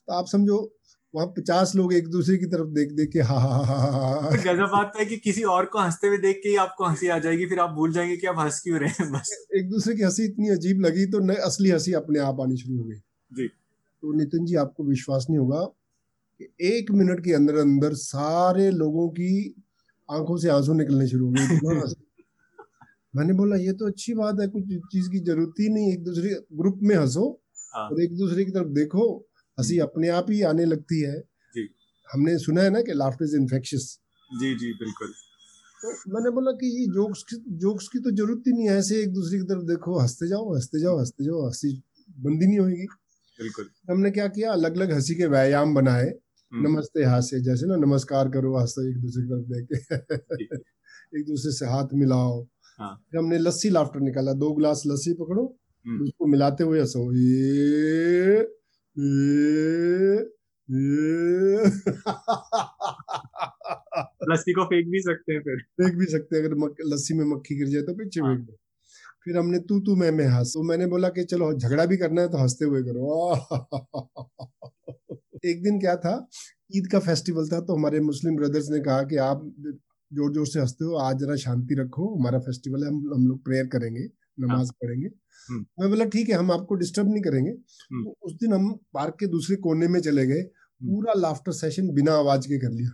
तो 0.07 0.13
आप 0.13 0.27
समझो 0.27 0.73
वहाँ 1.13 1.27
पचास 1.27 1.75
लोग 1.75 1.93
एक 1.93 2.07
दूसरे 2.07 2.37
की 2.37 2.45
तरफ़ 2.45 2.67
देख 2.67 2.91
देख 2.91 3.09
के 3.13 3.19
हा 3.19 3.37
हा 3.39 3.57
हा 3.63 3.75
हा 3.75 4.29
गजब 4.35 4.69
बात 4.71 4.93
है 4.99 5.05
कि 5.05 5.17
किसी 5.17 5.43
और 5.43 5.65
को 5.65 5.79
हँसते 5.79 6.07
हुए 6.07 6.17
देख 6.17 6.39
के 6.43 6.49
ही 6.49 6.55
आपको 6.55 6.85
हँसी 6.85 7.07
आ 7.07 7.19
जाएगी 7.19 7.45
फिर 7.45 7.59
आप 7.59 7.69
भूल 7.69 7.91
जाएँगे 7.93 8.17
कि 8.17 8.27
आप 8.27 8.39
हंस 8.39 8.59
क्यों 8.63 8.79
रहे 8.79 8.89
हैं 8.89 9.11
बस। 9.11 9.47
एक 9.55 9.69
दूसरे 9.69 9.95
की 9.95 10.03
हँसी 10.03 10.25
इतनी 10.25 10.49
अजीब 10.49 10.81
लगी 10.81 11.05
तो 11.05 11.33
असली 11.33 11.69
हँसी 11.69 11.93
अपने 11.93 12.19
आप 12.19 12.41
आनी 12.41 12.57
शुरू 12.57 12.77
हो 12.77 12.83
गई। 12.83 12.95
जी। 13.31 13.47
तो 14.03 14.13
नितिन 14.13 14.45
जी 14.45 14.55
आपको 14.55 14.83
विश्वास 14.83 15.27
नहीं 15.29 15.39
होगा 15.39 15.61
कि 16.39 16.53
एक 16.67 16.91
मिनट 16.91 17.23
के 17.25 17.33
अंदर 17.33 17.55
अंदर 17.55 17.93
सारे 17.93 18.71
लोगों 18.71 19.09
की 19.09 19.31
आँखों 20.09 20.37
से 20.37 20.49
आँसू 20.49 20.73
निकलने 20.73 21.07
शुरू 21.07 21.27
हो 21.27 21.31
गए। 21.31 21.93
मैंने 23.15 23.33
बोला 23.33 23.55
ये 23.55 23.73
तो 23.73 23.87
अच्छी 23.87 24.13
बात 24.13 24.37
है 24.41 24.47
कुछ 24.47 24.63
चीज़ 24.91 25.09
की 25.09 25.19
ज़रूरत 25.19 25.53
ही 25.59 25.69
नहीं 25.69 25.91
एक 25.93 26.03
दूसरे 26.03 26.29
ग्रुप 26.53 26.79
में 26.83 26.95
हंसो 26.95 27.41
हाँ। 27.75 27.89
और 27.89 28.01
एक 28.01 28.17
दूसरे 28.17 28.45
की 28.45 28.51
तरफ़ 28.51 28.67
देखो 28.67 29.07
हँसी। 29.57 29.77
अपने 29.79 30.09
आप 30.09 30.25
ही 30.31 30.41
आने 30.43 30.65
लगती 30.65 31.01
है। 31.01 31.19
जी। 31.53 31.67
हमने 32.07 32.37
सुना 32.39 32.61
है 32.61 32.69
ना 32.69 32.81
कि 32.81 32.93
लाफ्टर 32.93 33.25
इज़ 33.25 33.35
इन्फेक्शियस 33.35 33.97
जी 34.29 34.53
जी 34.55 34.71
बिल्कुल। 34.73 35.07
तो 35.81 35.89
मैंने 36.13 36.29
बोला 36.31 36.51
कि 36.51 36.67
ये 36.79 36.85
जोक्स 36.93 37.23
की 37.23 37.37
जोक्स 37.57 37.87
की 37.87 37.99
तो 37.99 38.11
ज़रूरत 38.11 38.43
ही 38.47 38.53
नहीं 38.53 38.69
है 38.69 38.77
ऐसे 38.77 39.01
एक 39.01 39.13
दूसरे 39.13 39.39
की 39.39 39.45
तरफ़ 39.45 39.63
देखो 39.63 39.99
हँसते 39.99 40.27
जाओ 40.29 40.53
हँसते 40.55 40.79
जाओ 40.81 40.97
हँसते 40.99 41.25
जाओ 41.25 41.45
हँसी 41.47 41.73
बंदी 42.19 42.47
नहीं 42.47 42.59
होगी 42.59 42.85
बिल्कुल। 43.39 43.69
हमने 43.91 44.11
क्या 44.11 44.27
किया? 44.27 44.51
अलग 44.51 44.75
अलग 44.77 44.91
हँसी 44.93 45.15
के 45.15 45.25
व्यायाम 45.27 45.73
बनाए। 45.75 46.05
हम्म। 46.05 46.67
नमस्ते 46.67 47.03
हास्य 47.03 47.39
जैसे 47.41 47.67
ना 47.67 47.75
नमस्कार 47.75 48.29
करो 48.29 48.55
हंसो 48.59 48.89
एक 48.89 48.97
दूसरे 49.01 49.23
की 49.23 49.29
तरफ़ 49.29 49.45
देख 49.53 49.67
के। 49.71 50.57
एक 51.19 51.25
दूसरे 51.27 51.51
से 51.51 51.65
हाथ 51.65 51.93
मिलाओ। 51.93 52.41
हाँ। 52.79 52.95
फिर 53.11 53.19
हमने 53.19 53.37
लस्सी 53.39 53.69
लाफ्टर 53.69 53.99
निकाला। 53.99 54.33
दो 54.33 54.51
गिलास 54.53 54.83
लस्सी 54.87 55.13
पकड़ो 55.13 55.43
हम्म। 55.85 56.03
उसको 56.03 56.25
मिलाते 56.27 56.63
हुए 56.63 56.79
हंसो। 56.79 57.03
ये, 57.13 58.41
लस्सी 64.29 64.53
को 64.53 64.63
फेंक 64.65 64.87
भी 64.87 65.01
सकते 65.01 65.33
हैं 65.33 65.41
फिर 65.41 65.59
फेंक 65.81 65.95
भी 65.95 66.05
सकते 66.05 66.37
हैं 66.37 66.43
अगर 66.43 66.55
लस्सी 66.85 67.13
में 67.13 67.25
मक्खी 67.25 67.57
गिर 67.57 67.67
जाए 67.67 67.81
तो 67.81 67.93
पीछे 67.93 68.21
हाँ। 68.21 68.33
फेंक 68.35 68.45
दो 68.47 68.57
फिर 69.25 69.37
हमने 69.37 69.59
तू 69.59 69.79
तू 69.79 69.95
मैं 69.95 70.11
मैं 70.11 70.27
हंस 70.27 70.53
तो 70.53 70.63
मैंने 70.63 70.85
बोला 70.85 71.09
कि 71.09 71.23
चलो 71.25 71.51
झगड़ा 71.53 71.85
भी 71.85 71.97
करना 71.97 72.21
है 72.21 72.27
तो 72.27 72.37
हँसते 72.37 72.65
हुए 72.65 72.81
करो 72.83 73.05
एक 75.45 75.61
दिन 75.63 75.79
क्या 75.79 75.95
था 75.95 76.13
ईद 76.75 76.87
का 76.91 76.99
फेस्टिवल 76.99 77.47
था 77.49 77.59
तो 77.61 77.75
हमारे 77.75 77.99
मुस्लिम 77.99 78.35
ब्रदर्स 78.35 78.69
ने 78.69 78.79
कहा 78.79 79.03
कि 79.03 79.17
आप 79.23 79.43
ज़ोर 80.11 80.31
ज़ोर 80.33 80.47
से 80.47 80.59
हँसते 80.59 80.85
हो 80.85 80.95
आज 80.97 81.17
जरा 81.17 81.35
शांति 81.35 81.75
रखो 81.75 82.07
हमारा 82.15 82.39
फेस्टिवल 82.39 82.83
है 82.83 82.89
हम 82.89 82.97
हम 83.13 83.27
लोग 83.27 83.43
प्रेयर 83.43 83.67
करेंगे 83.67 84.07
नमाज़ 84.39 84.67
हाँ। 84.67 84.77
पढ़ेंगे 84.81 85.05
हम्म। 85.05 85.26
मैं 85.51 85.89
बोला 85.89 86.05
ठीक 86.05 86.29
है 86.29 86.35
हम 86.35 86.51
आपको 86.51 86.75
डिस्टर्ब 86.75 87.07
नहीं 87.07 87.21
करेंगे। 87.21 87.51
हम्म। 87.51 88.03
तो 88.03 88.17
उस 88.21 88.33
दिन 88.33 88.53
हम 88.53 88.79
पार्क 88.93 89.17
के 89.19 89.27
दूसरे 89.27 89.55
कोने 89.55 89.87
में 89.87 89.99
चले 90.01 90.25
गए। 90.25 90.39
हम्म। 90.39 90.91
पूरा 90.91 91.13
लाफ्टर 91.13 91.51
सेशन 91.51 91.89
बिना 91.89 92.13
आवाज़ 92.13 92.47
के 92.47 92.57
कर 92.57 92.71
लिया। 92.71 92.89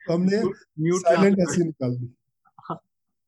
तो 0.00 0.14
हमने 0.14 0.42
साइलेंट 0.98 1.40
हँसी 1.40 1.64
निकाल 1.64 1.96
दी। 1.96 2.14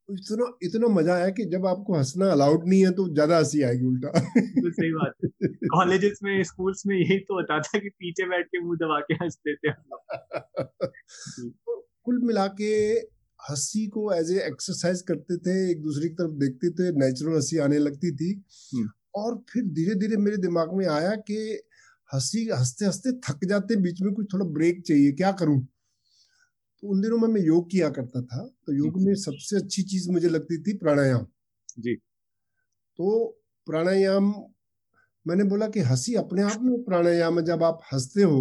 इतना 0.09 0.59
इतना 0.63 0.89
मज़ा 0.89 1.15
आया 1.15 1.29
कि 1.29 1.45
जब 1.45 1.67
आपको 1.67 1.97
हंसना 1.97 2.31
अलाउड 2.33 2.69
नहीं 2.69 2.85
है 2.85 2.91
तो 2.91 3.15
ज़्यादा 3.15 3.37
हँसी 3.39 3.63
आएगी 3.63 3.87
उल्टा। 3.87 4.09
तो 4.19 4.71
सही 4.71 4.93
बात 4.93 5.15
है। 5.25 5.49
कॉलेजेस 5.49 6.19
में 6.23 6.43
स्कूल्स 6.43 6.83
में 6.87 6.97
यही 6.97 7.19
तो 7.19 7.35
होता 7.35 7.61
था 7.61 7.79
कि 7.79 7.89
पीछे 7.89 8.27
बैठ 8.27 8.47
के 8.47 8.61
मुँह 8.61 8.77
दबा 8.77 9.01
के 9.01 9.15
हँसते 9.15 9.55
थे 9.57 9.73
तो 11.51 11.89
कुल 12.05 12.21
मिला 12.23 12.47
के 12.47 13.01
हँसी 13.51 13.87
को 13.87 14.13
एज 14.13 14.31
ए 14.33 14.39
एक्सरसाइज 14.47 15.01
करते 15.03 15.37
थे 15.39 15.55
एक 15.71 15.83
दूसरे 15.83 16.09
की 16.09 16.15
तरफ़ 16.15 16.33
देखते 16.41 16.71
थे 16.71 16.91
नेचुरल 16.99 17.35
हँसी 17.35 17.59
आने 17.59 17.79
लगती 17.79 18.13
थी। 18.17 18.33
हम्म। 18.75 18.89
और 19.15 19.37
फिर 19.53 19.65
धीरे 19.75 19.95
धीरे 19.95 20.17
मेरे 20.17 20.37
दिमाग 20.37 20.75
में 20.75 20.87
आया 20.87 21.15
कि 21.29 21.37
हँसी 22.11 22.49
हँसते 22.53 22.85
हँसते 22.85 23.13
थक 23.27 23.45
जाते 23.45 23.77
बीच 23.77 24.01
में 24.03 24.13
कुछ 24.15 24.33
थोड़ा 24.33 24.47
ब्रेक 24.47 24.83
चाहिए 24.87 25.13
क्या 25.13 25.33
करूँ? 25.33 25.61
तो 26.83 26.89
उन 26.89 27.01
दिनों 27.01 27.19
में 27.19 27.29
मैं 27.29 27.41
योग 27.41 27.71
किया 27.71 27.89
करता 27.91 28.23
था 28.23 28.43
तो 28.67 28.73
योग 28.73 29.01
में 29.03 29.15
सबसे 29.15 29.57
अच्छी 29.57 29.83
चीज़ 29.83 30.11
मुझे 30.11 30.29
लगती 30.29 30.63
थी 30.63 30.77
प्राणायाम। 30.79 31.27
जी। 31.79 31.95
तो 32.99 33.27
प्राणायाम 33.67 34.33
मैंने 35.27 35.45
बोला 35.45 35.67
कि 35.69 35.81
हँसी 35.81 36.15
अपने 36.15 36.43
आप 36.43 36.63
में 36.63 36.83
प्राणायाम 36.85 37.39
है 37.39 37.45
जब 37.45 37.63
आप 37.63 37.81
हँसते 37.93 38.23
हो 38.23 38.41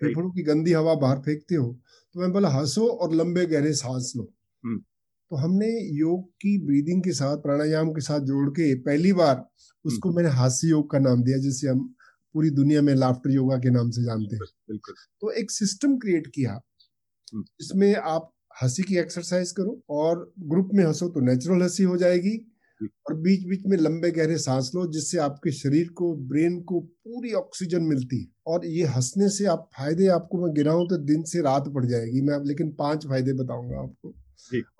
फेफड़ों 0.00 0.30
की 0.30 0.42
गंदी 0.42 0.72
हवा 0.72 0.94
बाहर 0.94 1.18
फेंकते 1.18 1.54
हो 1.54 1.66
तो 2.14 2.20
मैं 2.20 2.32
बोला 2.32 2.48
हंसो 2.48 2.86
और 2.88 3.14
लंबे 3.14 3.44
गहरे 3.46 3.72
सांस 3.74 4.12
लो। 4.16 4.32
तो 4.74 5.36
हमने 5.36 5.66
योग 5.90 6.30
की 6.30 6.66
ब्रीदिंग 6.66 7.02
के 7.02 7.12
साथ 7.12 7.36
प्राणायाम 7.36 7.90
के 7.90 8.00
साथ 8.00 8.20
जोड़ 8.20 8.50
के 8.50 8.74
पहली 8.74 9.12
बार 9.12 9.48
उसको 9.84 10.08
हम्म। 10.08 10.16
मैंने 10.16 10.30
हास्य 10.30 10.68
योग 10.68 10.90
का 10.90 10.98
नाम 10.98 11.22
दिया 11.22 11.38
जिसे 11.38 11.68
हम 11.68 11.94
पूरी 12.34 12.50
दुनिया 12.50 12.82
में 12.82 12.94
लाफ्टर 12.94 13.30
योगा 13.30 13.56
के 13.56 13.70
नाम 13.70 13.90
से 13.90 14.02
जानते 14.02 14.36
हैं। 14.36 14.40
बिल्कुल 14.70 14.94
तो 15.20 15.30
एक 15.30 15.50
सिस्टम 15.50 15.96
क्रिएट 15.96 16.26
किया। 16.26 16.52
हम्म। 16.52 17.42
जिसमें 17.42 17.94
आप 17.94 18.32
हँसी 18.62 18.82
की 18.82 18.96
एक्सरसाइज 18.96 19.52
करो 19.52 19.80
और 19.90 20.32
ग्रुप 20.38 20.70
में 20.74 20.84
हंसो 20.84 21.08
तो 21.08 21.20
नेचुरल 21.20 21.62
हँसी 21.62 21.82
हो 21.82 21.96
जाएगी 21.96 22.52
और 22.80 23.14
बीच 23.14 23.46
बीच 23.46 23.62
में 23.66 23.76
लंबे 23.78 24.10
गहरे 24.10 24.38
सांस 24.38 24.70
लो 24.74 24.86
जिससे 24.92 25.18
आपके 25.18 25.52
शरीर 25.52 25.88
को 25.88 26.14
ब्रेन 26.28 26.62
को 26.62 26.80
पूरी 26.80 27.32
ऑक्सीजन 27.32 27.82
मिलती 27.82 28.20
है। 28.20 28.26
और 28.46 28.66
ये 28.66 28.84
हंसने 28.86 29.28
से 29.28 29.46
आप 29.46 29.68
फ़ायदे 29.78 30.06
आपको 30.06 30.46
मैं 30.46 30.54
गिराऊं 30.54 30.88
तो 30.88 30.96
दिन 30.96 31.22
से 31.22 31.40
रात 31.40 31.68
पड़ 31.68 31.84
जाएगी। 31.84 32.20
मैं 32.20 32.44
लेकिन 32.44 32.70
पाँच 32.72 33.06
फ़ायदे 33.06 33.32
बताऊँगा 33.32 33.78
आपको। 33.78 34.14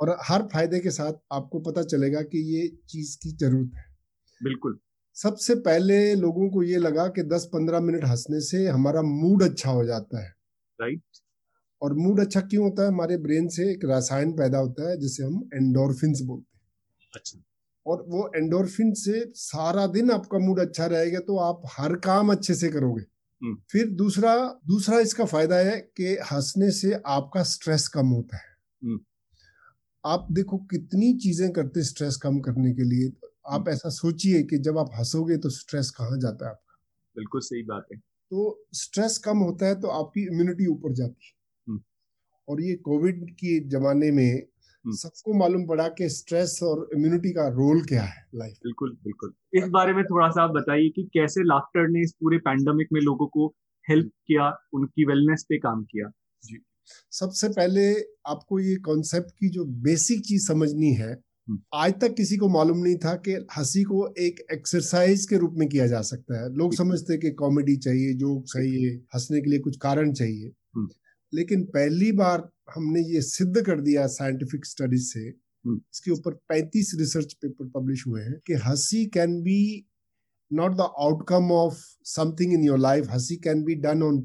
और 0.00 0.16
हर 0.22 0.42
फ़ायदे 0.42 0.80
के 0.80 0.90
साथ 0.90 1.12
आपको 1.32 1.60
पता 1.60 1.82
चलेगा 1.84 2.22
कि 2.24 2.38
ये 2.54 2.68
चीज़ 2.88 3.16
की 3.18 3.32
ज़रूरत 3.36 3.72
है। 3.76 3.84
बिल्कुल। 4.40 4.78
सबसे 5.16 5.54
पहले 5.60 5.96
लोगों 6.14 6.48
को 6.50 6.62
ये 6.62 6.76
लगा 6.78 7.06
कि 7.08 7.22
10-15 7.24 7.80
मिनट 7.80 8.04
हंसने 8.04 8.40
से 8.40 8.66
हमारा 8.68 9.02
मूड 9.02 9.42
अच्छा 9.42 9.70
हो 9.70 9.84
जाता 9.84 10.22
है। 10.24 10.34
राइट। 10.78 11.16
और 11.82 11.92
मूड 11.94 12.20
अच्छा 12.20 12.40
क्यों 12.40 12.64
होता 12.64 12.82
है? 12.82 12.88
हमारे 12.88 13.16
ब्रेन 13.18 13.48
से 13.48 13.70
एक 13.70 13.84
रसायन 13.84 14.32
पैदा 14.32 14.58
होता 14.58 14.90
है 14.90 14.96
जिसे 15.00 15.22
हम 15.24 15.48
एंडोरफिन 15.54 16.12
बोलते 16.26 16.56
हैं। 16.56 16.64
अच्छा। 17.12 17.38
और 17.86 18.02
वो 18.08 18.30
एंडोरफिन 18.36 18.92
से 18.94 19.20
सारा 19.36 19.86
दिन 19.88 20.10
आपका 20.10 20.38
मूड 20.38 20.60
अच्छा 20.60 20.86
रहेगा 20.86 21.18
तो 21.20 21.36
आप 21.38 21.62
हर 21.70 21.94
काम 22.00 22.32
अच्छे 22.32 22.54
से 22.54 22.68
करोगे। 22.68 23.02
फिर 23.72 23.88
दूसरा 23.96 24.36
दूसरा 24.68 24.98
इसका 25.00 25.24
फ़ायदा 25.26 25.56
है 25.60 25.78
कि 25.96 26.16
हंसने 26.32 26.70
से 26.72 26.94
आपका 27.08 27.42
स्ट्रेस 27.44 27.88
कम 27.88 28.08
होता 28.08 28.36
है। 28.36 28.54
आप 30.06 30.26
देखो 30.32 30.58
कितनी 30.58 31.12
चीज़ें 31.14 31.52
करते 31.52 31.82
स्ट्रेस 31.82 32.16
कम 32.16 32.38
करने 32.40 32.72
के 32.72 32.82
लिए। 32.82 33.08
आप 33.48 33.60
हम्म। 33.60 33.70
ऐसा 33.70 33.88
सोचिए 33.88 34.42
कि 34.42 34.58
जब 34.58 34.78
आप 34.78 34.90
हंसोगे 34.98 35.36
तो 35.36 35.50
स्ट्रेस 35.50 35.90
कहाँ 35.90 36.18
जाता 36.18 36.46
है 36.46 36.50
आपका? 36.50 36.74
बिल्कुल 37.16 37.40
सही 37.40 37.62
बात 37.62 37.86
है। 37.92 37.98
तो 37.98 38.66
स्ट्रेस 38.72 39.18
कम 39.18 39.38
होता 39.38 39.66
है 39.66 39.80
तो 39.80 39.88
आपकी 39.88 40.26
इम्यूनिटी 40.26 40.66
ऊपर 40.66 40.92
जाती 40.92 41.26
है। 41.26 41.32
और 42.48 42.62
ये 42.62 42.74
कोविड 42.74 43.30
के 43.30 43.60
जमाने 43.60 44.10
में 44.10 44.32
हम्म। 44.34 44.96
सबको 44.96 45.34
मालूम 45.34 45.66
पड़ा 45.66 45.88
कि 45.88 46.08
स्ट्रेस 46.08 46.60
और 46.62 46.88
इम्यूनिटी 46.94 47.30
का 47.30 47.48
रोल 47.48 47.82
क्या 47.82 48.02
है 48.02 48.26
लाइफ 48.34 48.56
बिल्कुल 48.64 48.96
बिल्कुल। 49.04 49.32
इस 49.54 49.68
बारे 49.68 49.92
में 49.92 50.04
थोड़ा 50.04 50.28
सा 50.28 50.42
आप 50.42 50.50
बताइए 50.50 50.88
कि 50.88 51.02
कैसे 51.14 51.42
लाफ्टर 51.44 51.88
ने 51.88 52.02
इस 52.02 52.12
पूरे 52.12 52.38
पैंडमिक 52.38 52.88
में 52.92 53.00
लोगों 53.00 53.26
को 53.26 53.46
हेल्प 53.88 54.10
किया 54.26 54.50
उनकी 54.72 55.04
वेलनेस 55.04 55.46
पे 55.48 55.58
काम 55.58 55.84
किया? 55.84 56.10
जी। 56.42 56.58
सबसे 57.12 57.48
पहले 57.50 57.92
आपको 58.28 58.58
ये 58.60 58.76
कॉन्सेप्ट 58.84 59.30
की 59.30 59.48
जो 59.48 59.64
बेसिक 59.84 60.24
चीज़ 60.24 60.46
समझनी 60.46 60.92
है 60.94 61.12
हम्म। 61.48 61.58
आज 61.74 61.92
तक 62.00 62.14
किसी 62.14 62.36
को 62.36 62.48
मालूम 62.48 62.78
नहीं 62.78 62.96
था 62.96 63.14
कि 63.18 63.32
हँसी 63.56 63.82
को 63.84 64.06
एक 64.18 64.44
एक्सरसाइज 64.52 65.24
के 65.26 65.36
रूप 65.36 65.54
में 65.56 65.68
किया 65.68 65.86
जा 65.86 66.00
सकता 66.02 66.42
है 66.42 66.52
लोग 66.54 66.74
समझते 66.74 67.16
कि 67.18 67.30
कॉमेडी 67.36 67.76
चाहिए 67.78 68.14
जोक 68.14 68.44
चाहिए 68.44 68.94
हंसने 69.14 69.40
के 69.40 69.50
लिए 69.50 69.58
कुछ 69.58 69.76
कारण 69.82 70.12
चाहिए 70.12 70.52
हम्म। 70.76 70.88
लेकिन 71.32 71.64
पहली 71.74 72.10
बार 72.12 72.48
हमने 72.74 73.00
ये 73.04 73.22
सिद्ध 73.22 73.62
कर 73.62 73.80
दिया 73.80 74.06
साइंटिफिक 74.12 74.66
स्टडीज़ 74.66 75.06
से 75.08 75.20
हम्म। 75.20 75.76
इसके 75.76 76.10
ऊपर 76.10 76.34
35 76.52 76.90
रिसर्च 76.98 77.32
पेपर 77.34 77.68
पब्लिश 77.70 78.06
हुए 78.06 78.22
हैं 78.22 78.38
कि 78.46 78.54
हँसी 78.64 79.04
can 79.14 79.40
be 79.42 79.60
not 80.50 80.76
the 80.76 80.90
outcome 81.00 81.50
of 81.52 81.78
something 82.06 82.52
in 82.52 82.64
your 82.64 82.78
life 82.78 83.10
हँसी 83.10 83.36
can 83.44 83.62
be 83.64 83.74
done 83.80 84.02
on 84.02 84.22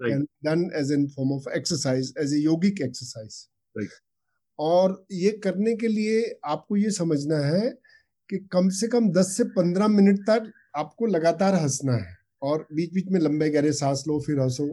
purpose 0.00 0.10
can 0.10 0.26
done 0.44 0.70
as 0.76 0.92
an 0.92 1.06
form 1.06 1.32
of 1.32 1.48
exercise 1.56 2.14
as 2.18 2.34
a 2.34 2.36
yogic 2.36 2.80
exercise 2.82 3.46
और 4.58 5.06
ये 5.12 5.30
करने 5.30 5.76
के 5.76 5.88
लिए 5.88 6.40
आपको 6.44 6.76
ये 6.76 6.90
समझना 6.90 7.36
है 7.36 7.68
कि 8.30 8.38
कम 8.52 8.68
से 8.68 8.88
कम 8.88 9.08
10 9.12 9.26
से 9.36 9.44
15 9.44 9.88
मिनट 9.88 10.18
तक 10.20 10.52
आपको 10.76 11.06
लगातार 11.06 11.54
हंसना 11.54 11.92
है। 11.92 12.16
और 12.42 12.66
बीच 12.72 12.92
बीच 12.92 13.08
में 13.08 13.20
लंबे 13.20 13.50
गहरे 13.50 13.72
सांस 13.72 14.04
लो 14.08 14.20
फिर 14.20 14.40
हंसो। 14.40 14.66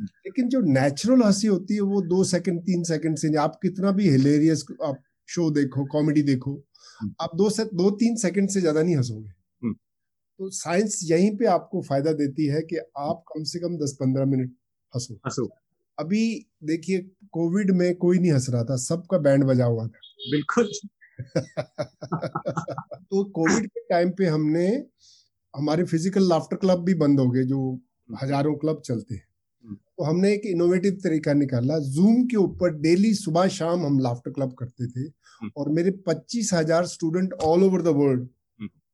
लेकिन 0.00 0.48
जो 0.48 0.60
नेचुरल 0.60 1.22
हँसी 1.22 1.46
होती 1.46 1.74
है 1.74 1.80
वो 1.80 2.02
दो 2.02 2.24
सेकंड 2.24 2.60
तीन 2.60 2.82
सेकंड 2.84 3.16
से 3.16 3.34
आप 3.36 3.58
कितना 3.62 3.90
भी 3.90 4.08
हिलेरियस 4.10 4.64
आप 4.84 5.02
शो 5.28 5.50
देखो 5.50 5.84
कॉमेडी 5.84 6.22
देखो 6.22 6.52
हम्म। 7.00 7.14
आप 7.20 7.36
दो 7.36 7.50
से 7.50 7.64
दो 7.64 7.90
तीन 7.90 8.16
सेकंड 8.16 8.48
से 8.48 8.60
ज़्यादा 8.60 8.82
नहीं 8.82 8.96
हंसोगे। 8.96 9.28
हम्म। 9.62 9.74
तो 10.40 10.50
साइंस 10.50 11.00
यहीं 11.04 11.36
पे 11.36 11.46
आपको 11.46 11.82
फ़ायदा 11.82 12.12
देती 12.12 12.46
है 12.46 12.62
कि 12.62 12.76
आप 12.98 13.24
कम 13.34 13.44
से 13.44 13.58
कम 13.58 13.76
दस 13.78 13.96
पंद्रह 14.00 14.24
मिनट 14.24 14.54
हंसो। 14.94 15.14
हंसो। 15.14 15.48
अभी 15.98 16.22
देखिए 16.64 16.98
कोविड 17.32 17.70
में 17.70 17.94
कोई 17.94 18.18
नहीं 18.18 18.32
हंस 18.32 18.48
रहा 18.50 18.64
था 18.64 18.76
सबका 18.76 19.18
बैंड 19.18 19.44
बजा 19.44 19.64
हुआ 19.64 19.86
था। 19.86 20.00
बिल्कुल। 20.30 20.70
तो 23.02 23.24
कोविड 23.30 23.66
के 23.66 23.80
टाइम 23.80 24.10
पे 24.10 24.26
हमने 24.26 24.66
हमारे 25.54 25.84
फ़िज़िकल 25.84 26.28
लाफ्टर 26.28 26.56
क्लब 26.56 26.84
भी 26.84 26.94
बंद 26.94 27.20
हो 27.20 27.28
गए 27.30 27.44
जो 27.44 27.58
हम्म। 27.60 28.16
हज़ारों 28.22 28.54
क्लब 28.54 28.80
चलते 28.84 29.14
हैं। 29.14 29.26
तो 29.98 30.04
हमने 30.04 30.32
एक 30.34 30.46
इनोवेटिव 30.46 30.92
तरीका 31.04 31.32
निकाला। 31.32 31.78
जूम 31.78 32.24
के 32.26 32.36
ऊपर 32.36 32.72
डेली 32.80 33.14
सुबह 33.14 33.48
शाम 33.48 33.84
हम 33.86 33.98
लाफ्टर 33.98 34.30
क्लब 34.30 34.54
करते 34.58 34.86
थे 34.86 35.00
हम्म। 35.00 35.50
और 35.56 35.68
मेरे 35.68 35.90
पच्चीस 36.06 36.50
हज़ार 36.54 36.86
student 36.86 37.32
all 37.42 37.62
over 37.64 37.82
the 37.82 37.94
world 37.96 38.28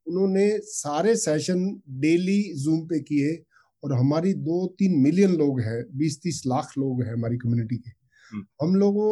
उन्होंने 0.07 0.49
सारे 0.65 1.15
सेशन 1.17 1.65
डेली 2.01 2.43
जूम 2.55 2.81
पे 2.87 3.01
किए। 3.01 3.33
और 3.83 3.93
हमारी 3.93 4.33
दो 4.35 4.67
तीन 4.79 4.99
मिलियन 5.03 5.35
लोग 5.37 5.61
हैं 5.61 5.83
बीस 5.99 6.21
तीस 6.23 6.43
लाख 6.47 6.73
लोग 6.79 7.03
हैं 7.05 7.13
हमारी 7.13 7.37
कम्युनिटी 7.39 7.77
के। 7.77 7.91
हम्म। 8.33 8.45
हम 8.63 8.75
लोगों 8.77 9.11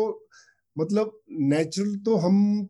मतलब 0.76 1.12
नेचुरल 1.50 1.96
तो 1.96 2.16
हम 2.16 2.68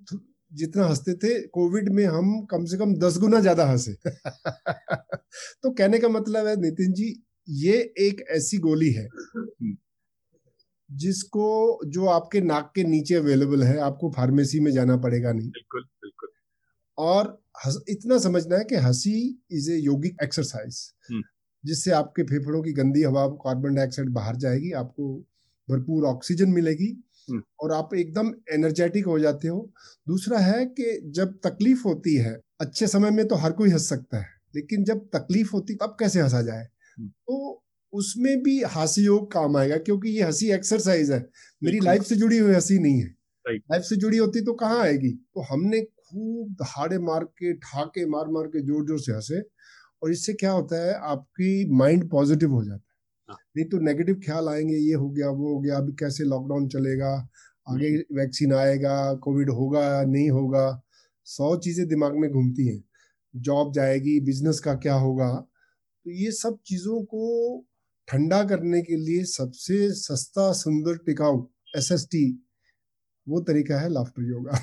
जितना 0.52 0.84
हँसते 0.86 1.14
थे 1.14 1.40
कोविड 1.48 1.88
में 1.88 2.04
हम 2.06 2.40
कम 2.50 2.64
से 2.64 2.76
कम 2.78 2.94
दस 2.96 3.18
गुना 3.18 3.40
ज़्यादा 3.40 3.66
हंसे। 3.66 3.94
तो 5.62 5.70
कहने 5.72 5.98
का 5.98 6.08
मतलब 6.08 6.46
है 6.46 6.56
नितिन 6.60 6.92
जी 6.92 7.14
ये 7.48 7.74
एक 8.00 8.24
ऐसी 8.30 8.58
गोली 8.58 8.90
है 8.92 9.04
हम्म। 9.06 9.76
जिसको 10.90 11.80
जो 11.86 12.06
आपके 12.06 12.40
नाक 12.40 12.72
के 12.74 12.84
नीचे 12.84 13.14
अवेलेबल 13.14 13.62
है 13.62 13.78
आपको 13.80 14.10
फार्मेसी 14.10 14.60
में 14.60 14.70
जाना 14.72 14.96
पड़ेगा 14.96 15.32
नहीं। 15.32 15.48
बिल्कुल 15.50 15.82
बिल्कुल। 15.82 16.28
और 16.98 17.42
इतना 17.88 18.18
समझना 18.18 18.56
है 18.56 18.64
कि 18.64 18.74
हँसी 18.76 19.14
इज़ 19.52 19.70
ए 19.72 19.76
योगिक 19.76 20.16
एक्सरसाइज 20.24 20.80
जिससे 21.66 21.90
आपके 21.92 22.22
फेफड़ों 22.24 22.62
की 22.62 22.72
गंदी 22.72 23.02
हवा 23.02 23.26
कार्बन 23.44 23.74
डाइऑक्साइड 23.74 24.10
बाहर 24.12 24.36
जाएगी 24.38 24.72
आपको 24.74 25.14
भरपूर 25.68 26.04
ऑक्सीजन 26.06 26.48
मिलेगी 26.50 26.88
हम्म। 27.28 27.42
और 27.62 27.72
आप 27.72 27.94
एकदम 27.94 28.32
एनर्जेटिक 28.54 29.06
हो 29.06 29.18
जाते 29.18 29.48
हो। 29.48 29.58
दूसरा 30.06 30.38
है 30.40 30.64
कि 30.68 31.00
जब 31.14 31.38
तकलीफ़ 31.44 31.82
होती 31.84 32.14
है 32.16 32.34
अच्छे 32.60 32.86
समय 32.86 33.10
में 33.10 33.26
तो 33.28 33.36
हर 33.36 33.52
कोई 33.52 33.70
हंस 33.70 33.88
सकता 33.88 34.18
है 34.18 34.28
लेकिन 34.56 34.84
जब 34.84 35.08
तकलीफ़ 35.14 35.50
होती 35.52 35.74
तब 35.76 35.96
कैसे 36.00 36.20
हंसा 36.20 36.42
जाए? 36.42 36.64
तो 37.04 37.62
उसमें 37.92 38.42
भी 38.42 38.62
हँसी 38.76 39.02
योग 39.04 39.30
काम 39.32 39.56
आएगा 39.56 39.76
क्योंकि 39.78 40.10
ये 40.10 40.22
हँसी 40.22 40.50
एक्सरसाइज 40.52 41.10
है। 41.12 41.18
मेरी 41.62 41.80
लाइफ 41.80 42.02
से 42.04 42.16
जुड़ी 42.16 42.38
हुई 42.38 42.54
हँसी 42.54 42.78
नहीं 42.78 43.00
है। 43.00 43.08
लाइफ 43.72 43.82
से 43.84 43.96
जुड़ी 43.96 44.18
होती 44.18 44.40
तो 44.44 44.52
कहाँ 44.54 44.80
आएगी? 44.82 45.10
तो 45.34 45.42
हमने 45.50 45.80
खूब 45.82 46.52
दहाड़े 46.62 46.98
मार 47.00 47.24
के 47.24 47.52
ठाके 47.58 48.06
मार 48.08 48.28
मार 48.30 48.46
के 48.48 48.60
ज़ोर 48.66 48.86
ज़ोर 48.86 49.00
से 49.00 49.12
हंसे। 49.12 49.40
और 50.06 50.12
इससे 50.12 50.32
क्या 50.34 50.50
होता 50.52 50.76
है 50.78 50.92
आपकी 51.04 51.48
माइंड 51.76 52.08
पॉजिटिव 52.10 52.52
हो 52.52 52.62
जाता 52.64 52.74
है। 52.74 52.94
हाँ। 53.28 53.36
नहीं 53.56 53.64
तो 53.68 53.78
नेगेटिव 53.80 54.20
ख्याल 54.24 54.48
आएँगे 54.48 54.76
ये 54.76 54.94
हो 54.94 55.08
गया 55.10 55.28
वो 55.30 55.54
हो 55.54 55.58
गया 55.60 55.76
अभी 55.76 55.92
कैसे 56.00 56.24
लॉकडाउन 56.24 56.68
चलेगा 56.68 57.08
आगे 57.66 57.88
वैक्सीन 58.14 58.52
आएगा 58.54 58.92
कोविड 59.22 59.50
होगा 59.50 59.82
नहीं 60.04 60.28
होगा 60.30 60.64
सौ 61.26 61.56
चीज़ें 61.58 61.86
दिमाग 61.88 62.16
में 62.16 62.30
घूमती 62.30 62.66
हैं। 62.68 62.82
जॉब 63.34 63.72
जाएगी 63.72 64.18
बिज़नेस 64.20 64.60
का 64.60 64.74
क्या 64.76 64.94
होगा 64.96 65.28
तो 66.06 66.10
ये 66.10 66.30
सब 66.32 66.58
चीज़ों 66.66 67.02
को 67.04 67.64
ठंडा 68.08 68.42
करने 68.44 68.82
के 68.82 68.96
लिए 68.96 69.24
सबसे 69.26 69.90
सस्ता 69.96 70.52
सुंदर 70.52 70.96
टिकाऊ 71.06 71.46
एसएसटी 71.76 72.26
वो 73.26 73.40
तरीका 73.40 73.80
है 73.80 73.88
लाफ्टर 73.88 74.28
योगा 74.30 74.58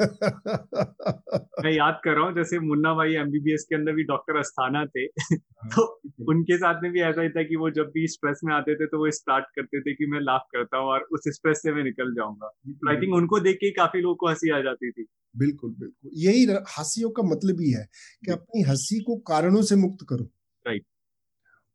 मैं 0.00 1.72
याद 1.72 2.00
कर 2.04 2.10
रहा 2.10 2.24
हूँ 2.24 2.34
जैसे 2.34 2.58
मुन्ना 2.58 2.94
भाई 2.94 3.14
एमबीबीएस 3.14 3.66
के 3.68 3.74
अंदर 3.74 3.92
भी 3.92 4.04
डॉक्टर 4.04 4.36
अस्थाना 4.36 4.84
थे 4.86 5.00
हाँ, 5.00 5.70
तो 5.76 6.00
उनके 6.28 6.56
साथ 6.56 6.82
में 6.82 6.92
भी 6.92 7.00
ऐसा 7.00 7.22
ही 7.22 7.28
था 7.28 7.42
कि 7.42 7.56
वो 7.56 7.70
जब 7.70 7.84
भी 7.84 8.06
स्ट्रेस 8.06 8.40
में 8.44 8.54
आते 8.54 8.74
थे 8.74 8.86
तो 8.86 8.98
वो 8.98 9.10
स्टार्ट 9.10 9.44
करते 9.44 9.80
थे 9.80 9.94
कि 9.94 10.06
मैं 10.06 10.20
लाफ 10.20 10.40
करता 10.52 10.78
हूँ 10.78 10.86
और 10.86 11.00
उस 11.12 11.20
स्ट्रेस 11.28 11.58
से 11.58 11.72
मैं 11.72 11.84
निकल 11.84 12.14
जाऊँगा। 12.14 12.46
आई 12.90 12.96
थिंक 12.96 13.14
उनको 13.14 13.40
देख 13.40 13.56
के 13.56 13.70
काफ़ी 13.70 14.00
लोगों 14.00 14.14
को 14.14 14.28
हँसी 14.28 14.50
आ 14.50 14.60
जाती 14.60 14.90
थी। 14.90 15.06
बिल्कुल 15.36 15.70
बिल्कुल। 15.70 16.10
यही 16.14 16.44
हंसियों 16.78 17.10
का 17.10 17.22
मतलब 17.22 17.60
ही 17.60 17.70
है 17.70 17.88
कि 18.24 18.32
अपनी 18.32 18.62
हँसी 18.62 19.00
को 19.00 19.16
कारणों 19.16 19.62
से 19.62 19.76
मुक्त 19.76 20.06
करो। 20.08 20.24
राइट 20.66 20.84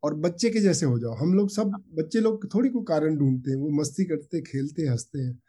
और 0.04 0.14
बच्चे 0.16 0.50
के 0.50 0.60
जैसे 0.60 0.86
हो 0.86 1.00
जाओ। 1.00 1.14
हम 1.14 1.34
लोग 1.34 1.50
सब 1.50 1.72
बच्चे 1.98 2.20
लोग 2.20 2.54
थोड़ी 2.54 2.70
को 2.70 2.82
कारण 2.82 3.18
ढूंढते 3.18 3.52
हैं 3.52 3.58
वो 3.58 3.70
मस्ती 3.70 4.06
करते 4.06 4.42
खेलते 4.42 4.88
हँसते 4.88 5.20
हैं। 5.20 5.42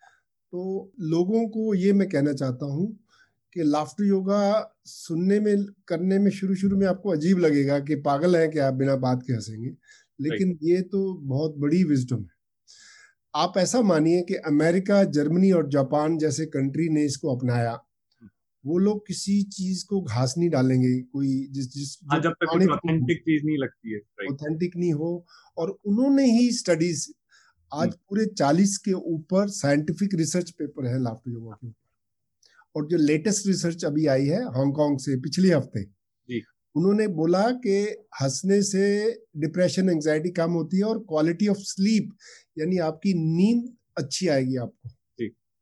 तो 0.53 0.93
लोगों 1.01 1.49
को 1.49 1.75
ये 1.75 1.93
मैं 1.93 2.09
कहना 2.09 2.33
चाहता 2.33 2.67
हूँ 2.67 2.99
कि 3.53 3.63
लाफ्टर 3.63 4.05
योगा 4.05 4.41
सुनने 4.87 5.41
में 5.41 5.65
करने 5.89 6.19
में 6.19 6.31
शुरू 6.31 6.55
शुरू 6.55 6.77
में 6.77 6.87
आपको 6.87 7.11
अजीब 7.11 7.39
लगेगा 7.39 7.79
कि 7.81 7.95
पागल 7.97 8.37
है 8.37 8.49
कि 8.49 8.59
आप 8.59 8.75
बिना 8.75 8.97
बात 8.97 9.23
के 9.27 9.33
हंसेंगे। 9.33 9.71
लेकिन 10.21 10.59
ये 10.63 10.81
तो 10.83 11.15
बहुत 11.15 11.57
बड़ी 11.59 11.85
विजडम 11.85 12.23
है। 12.23 12.31
आप 13.35 13.55
ऐसा 13.59 13.81
मानिए 13.83 14.23
कि 14.23 14.35
अमेरिका 14.35 15.05
जर्मनी 15.05 15.53
और 15.53 15.69
जापान 15.69 16.19
जैसे 16.19 16.47
कंट्री 16.47 16.89
ने 16.89 17.05
इसको 17.05 17.37
अपनाया। 17.37 17.79
वो 18.65 18.79
लोग 18.79 19.07
किसी 19.07 19.43
चीज़ 19.43 19.87
को 19.87 20.01
घास 20.03 20.35
नहीं 20.39 20.51
डालेंगे 20.51 21.01
कोई 21.03 21.49
जिस 21.51 21.73
जिस 21.73 21.99
हाँ, 22.11 22.19
ऑथेंटिक 22.19 23.19
चीज़ 23.19 23.47
नहीं 23.47 23.59
लगती 23.59 23.93
है। 23.95 24.01
ऑथेंटिक 24.33 24.77
नहीं 24.77 24.93
हो। 24.93 25.27
और 25.59 25.71
उन्होंने 25.85 26.25
ही 26.25 26.51
स्टडीज़ 26.53 27.09
आज 27.73 27.87
हम्म। 27.87 27.97
पूरे 28.09 28.25
चालीस 28.27 28.77
के 28.79 28.93
ऊपर 28.93 29.49
साइंटिफिक 29.49 30.15
रिसर्च 30.15 30.51
पेपर 30.51 30.87
है 30.87 31.03
लाफ्टर 31.03 31.31
योगा 31.31 31.53
के 31.53 31.67
ऊपर। 31.67 31.75
और 32.77 32.87
जो 32.87 32.97
लेटेस्ट 32.97 33.47
रिसर्च 33.47 33.85
अभी 33.85 34.07
आई 34.07 34.27
है 34.27 34.43
हांगकांग 34.45 34.99
से 34.99 35.17
पिछले 35.21 35.53
हफ़्ते 35.55 35.81
उन्होंने 36.75 37.07
बोला 37.09 37.43
कि 37.67 37.77
हंसने 38.23 38.63
से 38.63 38.83
डिप्रेशन 39.37 39.89
एंजाइटी 39.91 40.31
कम 40.31 40.53
होती 40.53 40.77
है 40.77 40.85
और 40.85 40.99
क्वालिटी 40.99 41.49
ऑफ़ 41.49 41.59
स्लीप 41.59 42.11
यानी 42.59 42.79
आपकी 42.79 43.15
नींद 43.15 43.69
अच्छी 43.99 44.29
आएगी 44.29 44.57
आपको। 44.57 44.89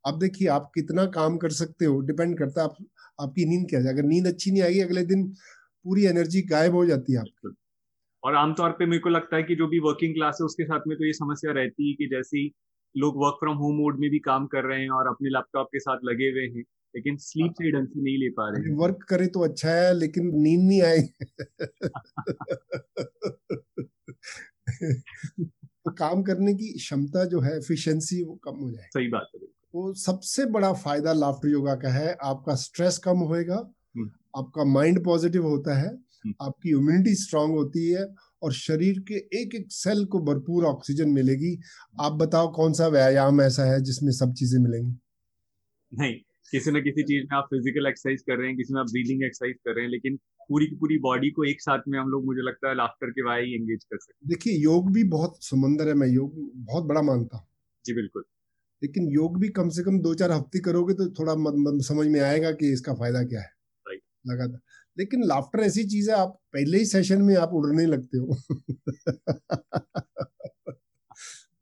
अब 0.05 0.19
देखिए 0.19 0.49
आप 0.49 0.71
कितना 0.75 1.05
काम 1.07 1.37
कर 1.37 1.51
सकते 1.51 1.85
हो 1.85 2.01
डिपेंड 2.01 2.39
करता 2.39 2.63
है 2.63 2.69
आप 2.69 2.77
आपकी 3.19 3.45
नींद 3.45 3.69
क्या 3.69 3.81
है? 3.81 3.87
अगर 3.87 4.03
नींद 4.03 4.27
अच्छी 4.27 4.51
नहीं 4.51 4.63
आएगी 4.63 4.81
अगले 4.81 5.05
दिन 5.05 5.27
पूरी 5.85 6.05
एनर्जी 6.07 6.43
गायब 6.43 6.75
हो 6.75 6.85
जाती 6.87 7.13
है 7.13 7.19
आपकी। 7.19 7.55
और 8.23 8.35
आमतौर 8.35 8.71
पे 8.71 8.87
मेरे 8.87 9.01
को 9.01 9.09
लगता 9.09 9.37
है 9.37 9.43
कि 9.43 9.55
जो 9.55 9.67
भी 9.67 9.79
वर्किंग 9.79 10.15
क्लास 10.15 10.39
है 10.41 10.45
उसके 10.45 10.65
साथ 10.65 10.87
में 10.87 10.97
तो 10.99 11.05
ये 11.05 11.13
समस्या 11.13 11.53
रहती 11.53 11.89
है 11.89 11.95
कि 11.95 12.07
जैसे 12.07 12.39
ही 12.39 12.51
लोग 12.95 13.17
वर्क 13.17 13.37
फ्रॉम 13.41 13.57
होम 13.57 13.77
मोड 13.77 13.99
में 14.01 14.11
भी 14.11 14.19
काम 14.19 14.47
कर 14.47 14.65
रहे 14.65 14.81
हैं 14.81 14.91
और 14.91 15.09
अपने 15.09 15.31
लैपटॉप 15.31 15.69
के 15.73 15.79
साथ 15.79 16.05
लगे 16.05 16.31
हुए 16.31 16.47
हैं 16.47 16.65
लेकिन 16.95 17.17
स्लीप 17.17 17.53
से 17.53 17.71
ढंग 17.73 17.87
से 17.87 18.03
नहीं 18.03 18.17
ले 18.19 18.29
पा 18.31 18.49
रहे 18.51 18.75
वर्क 18.75 19.05
करे 19.09 19.27
तो 19.27 19.45
अच्छा 19.45 19.71
है 19.71 19.93
लेकिन 19.95 20.31
नींद 20.37 20.69
नहीं 20.69 20.83
आए 20.83 21.03
तो 25.85 25.91
काम 25.95 26.23
करने 26.23 26.55
की 26.55 26.73
क्षमता 26.73 27.25
जो 27.25 27.41
है 27.41 27.57
एफिशिएंसी 27.57 28.23
वो 28.23 28.35
कम 28.45 28.57
हो 28.57 28.71
जाए 28.71 28.89
सही 28.95 29.09
बात 29.09 29.31
है 29.35 29.47
वो 29.75 29.93
सबसे 29.95 30.45
बड़ा 30.47 30.73
फ़ायदा 30.73 31.13
लाफ्टर 31.13 31.49
योगा 31.49 31.75
का 31.75 31.93
है 31.93 32.17
आपका 32.23 32.55
स्ट्रेस 32.55 32.99
कम 32.99 33.19
होएगा 33.31 33.57
हम्म। 33.97 34.11
आपका 34.37 34.65
माइंड 34.65 35.05
पॉजिटिव 35.05 35.47
होता 35.47 35.79
है। 35.79 35.89
आपकी 36.41 36.71
इम्यूनिटी 36.71 37.15
स्ट्रांग 37.17 37.53
होती 37.53 37.87
है 37.89 38.07
और 38.43 38.53
शरीर 38.55 38.99
के 39.09 39.15
एक 39.41 39.55
एक 39.55 39.67
सेल 39.73 40.05
को 40.09 40.19
भरपूर 40.25 40.65
ऑक्सीजन 40.67 41.09
मिलेगी। 41.13 41.59
आप 42.01 42.13
बताओ 42.17 42.53
कौन 42.55 42.73
सा 42.75 42.89
व्यायाम 42.91 43.41
ऐसा 43.43 43.65
है 43.65 43.81
जिसमें 43.85 44.13
सब 44.15 44.33
चीज़ें 44.35 44.59
मिलेंगी? 44.61 44.99
नहीं 45.93 46.15
किसी 46.53 46.71
न 46.71 46.81
किसी 46.83 47.03
चीज़ 47.03 47.25
में 47.25 47.37
आप 47.39 47.45
फ़िज़िकल 47.47 47.87
एक्सरसाइज 47.87 48.23
कर 48.23 48.39
रहे 48.39 48.47
हैं 48.49 48.57
किसी 48.57 48.75
में 48.75 48.81
आप 48.81 48.87
ब्रीदिंग 48.89 49.23
एक्सरसाइज 49.25 49.57
कर 49.65 49.75
रहे 49.75 49.85
हैं 49.85 49.91
लेकिन 49.91 50.17
पूरी 50.51 50.67
की 50.67 50.77
पूरी 50.77 50.99
बॉडी 51.03 51.31
को 51.33 51.45
एक 51.47 51.61
साथ 51.63 51.89
में 51.89 51.99
हम 51.99 52.09
लोग 52.09 52.25
मुझे 52.27 52.43
लगता 52.43 52.69
है 52.69 52.75
लाफ्टर 52.77 53.11
के 53.11 53.23
वाई 53.25 53.53
एंगेज 53.55 53.85
कर 53.85 53.99
सकते 53.99 54.13
देखिए 54.25 54.53
योग 54.55 54.91
भी 54.93 55.03
बहुत 55.09 55.39
समंदर 55.45 55.89
है 55.89 55.95
मैं 55.95 56.09
योग 56.09 56.33
बहुत 56.65 56.85
बड़ा 56.85 57.03
मानता 57.03 57.37
हूँ। 57.37 57.47
जी 57.85 57.93
बिल्कुल। 57.95 58.25
लेकिन 58.83 59.09
योग 59.11 59.39
भी 59.41 59.49
कम 59.51 59.69
से 59.71 59.83
कम 59.83 59.99
दो 60.01 60.15
चार 60.15 60.33
हफ़्ते 60.33 60.61
करोगे 60.61 60.95
तो 60.95 61.09
थोड़ा 61.15 61.35
समझ 61.85 62.07
में 62.09 62.21
आएगा 62.21 62.51
कि 62.55 62.73
इसका 62.73 62.95
फ़ायदा 62.95 63.23
क्या 63.25 63.41
है। 63.41 63.51
लगातार। 64.25 64.61
लेकिन 64.99 65.23
लाफ्टर 65.25 65.61
ऐसी 65.61 65.85
चीज़ 65.87 66.11
है 66.11 66.17
आप 66.17 66.39
पहले 66.53 66.79
ही 66.79 66.85
सेशन 66.87 67.23
में 67.23 67.35
आप 67.37 67.51
उड़ने 67.55 67.87
लगते 67.87 68.19
हो 68.19 68.37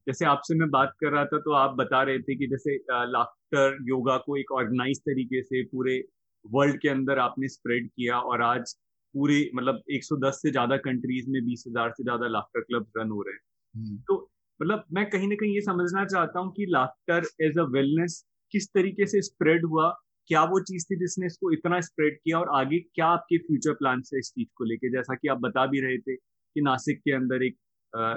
जैसे 0.07 0.25
आपसे 0.25 0.55
मैं 0.55 0.69
बात 0.71 0.93
कर 1.01 1.13
रहा 1.13 1.25
था 1.25 1.39
तो 1.39 1.53
आप 1.55 1.75
बता 1.79 2.03
रहे 2.03 2.19
थे 2.21 2.35
कि 2.35 2.47
जैसे 2.47 2.77
लाफ्टर 3.09 3.79
योगा 3.89 4.17
को 4.27 4.37
एक 4.37 4.53
ऑर्गेनाइज 4.53 4.99
तरीके 5.01 5.43
से 5.43 5.63
पूरे 5.67 6.03
वर्ल्ड 6.45 6.81
के 6.81 6.89
अंदर 6.89 7.19
आपने 7.19 7.49
स्प्रेड 7.49 7.89
किया 7.89 8.19
और 8.23 8.43
आज 8.43 8.75
पूरे 9.15 9.39
मतलब 9.55 9.83
110 9.93 10.39
से 10.43 10.51
ज़्यादा 10.51 10.77
कंट्रीज़ 10.77 11.31
में 11.31 11.41
20,000 11.43 11.91
से 11.91 12.03
ज़्यादा 12.03 12.29
लाफ्टर 12.29 12.61
क्लब 12.61 12.87
रन 12.99 13.11
हो 13.11 13.23
रहे 13.23 13.35
हैं 13.35 13.41
हम्म। 13.75 13.97
तो 13.99 14.17
मतलब 14.61 14.85
मैं 14.93 15.09
कहीं 15.11 15.29
ना 15.29 15.35
कहीं 15.35 15.55
ये 15.55 15.61
समझना 15.61 16.05
चाहता 16.05 16.41
हूँ 16.41 16.53
कि 16.53 16.67
लाफ्टर 16.69 17.27
एज 17.41 17.59
अ 17.59 17.63
वेलनेस 17.71 18.25
किस 18.55 18.69
तरीके 18.69 19.07
से 19.07 19.23
स्प्रेड 19.23 19.65
हुआ 19.65 19.89
क्या 20.29 20.43
वो 20.45 20.61
चीज़ 20.63 20.85
थी 20.85 20.97
जिसने 20.97 21.27
इसको 21.27 21.53
इतना 21.53 21.81
स्प्रेड 21.81 22.17
किया 22.17 22.39
और 22.39 22.49
आगे 22.55 22.79
क्या 22.95 23.07
आपके 23.09 23.39
फ्यूचर 23.39 23.73
प्लान 23.75 24.03
है 24.13 24.19
इस 24.19 24.31
चीज़ 24.31 24.49
को 24.57 24.65
लेके? 24.65 24.91
जैसा 24.93 25.15
कि 25.15 25.29
आप 25.29 25.39
बता 25.41 25.67
भी 25.67 25.81
रहे 25.81 25.99
थे 25.99 26.17
कि 26.17 26.61
नासिक 26.63 26.99
के 26.99 27.13
अंदर 27.13 27.45
एक 27.45 27.57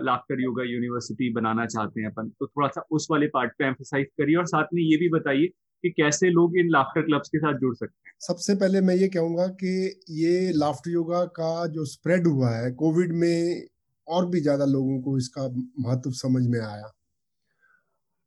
लाफ्टर 0.05 0.41
योगा 0.41 0.63
यूनिवर्सिटी 0.63 1.31
बनाना 1.33 1.65
चाहते 1.65 2.01
हैं 2.01 2.07
अपन। 2.07 2.29
तो 2.29 2.47
थोड़ा 2.47 2.67
सा 2.67 2.83
उस 2.91 3.07
वाले 3.11 3.27
पार्ट 3.27 3.51
पे 3.59 3.65
एम्फोसाइज 3.65 4.07
करिए 4.17 4.35
और 4.35 4.45
साथ 4.45 4.73
में 4.73 4.81
ये 4.83 4.97
भी 4.97 5.09
बताइए 5.09 5.47
कि 5.83 5.89
कैसे 5.89 6.29
लोग 6.29 6.57
इन 6.57 6.69
लाफ्टर 6.69 7.01
क्लब्स 7.01 7.29
के 7.29 7.37
साथ 7.37 7.59
जुड़ 7.59 7.75
सकते 7.75 8.09
हैं। 8.09 8.15
सबसे 8.19 8.55
पहले 8.55 8.81
मैं 8.81 8.95
ये 8.95 9.07
कहूँगा 9.07 9.47
कि 9.61 10.01
ये 10.11 10.51
लाफ्टर 10.55 10.91
योगा 10.91 11.23
का 11.35 11.67
जो 11.67 11.85
स्प्रेड 11.85 12.27
हुआ 12.27 12.49
है 12.49 12.71
कोविड 12.73 13.13
में 13.13 13.67
और 14.07 14.25
भी 14.29 14.39
ज़्यादा 14.39 14.65
लोगों 14.65 14.99
को 15.01 15.17
इसका 15.17 15.47
महत्व 15.79 16.11
समझ 16.17 16.41
में 16.47 16.59
आया। 16.59 16.91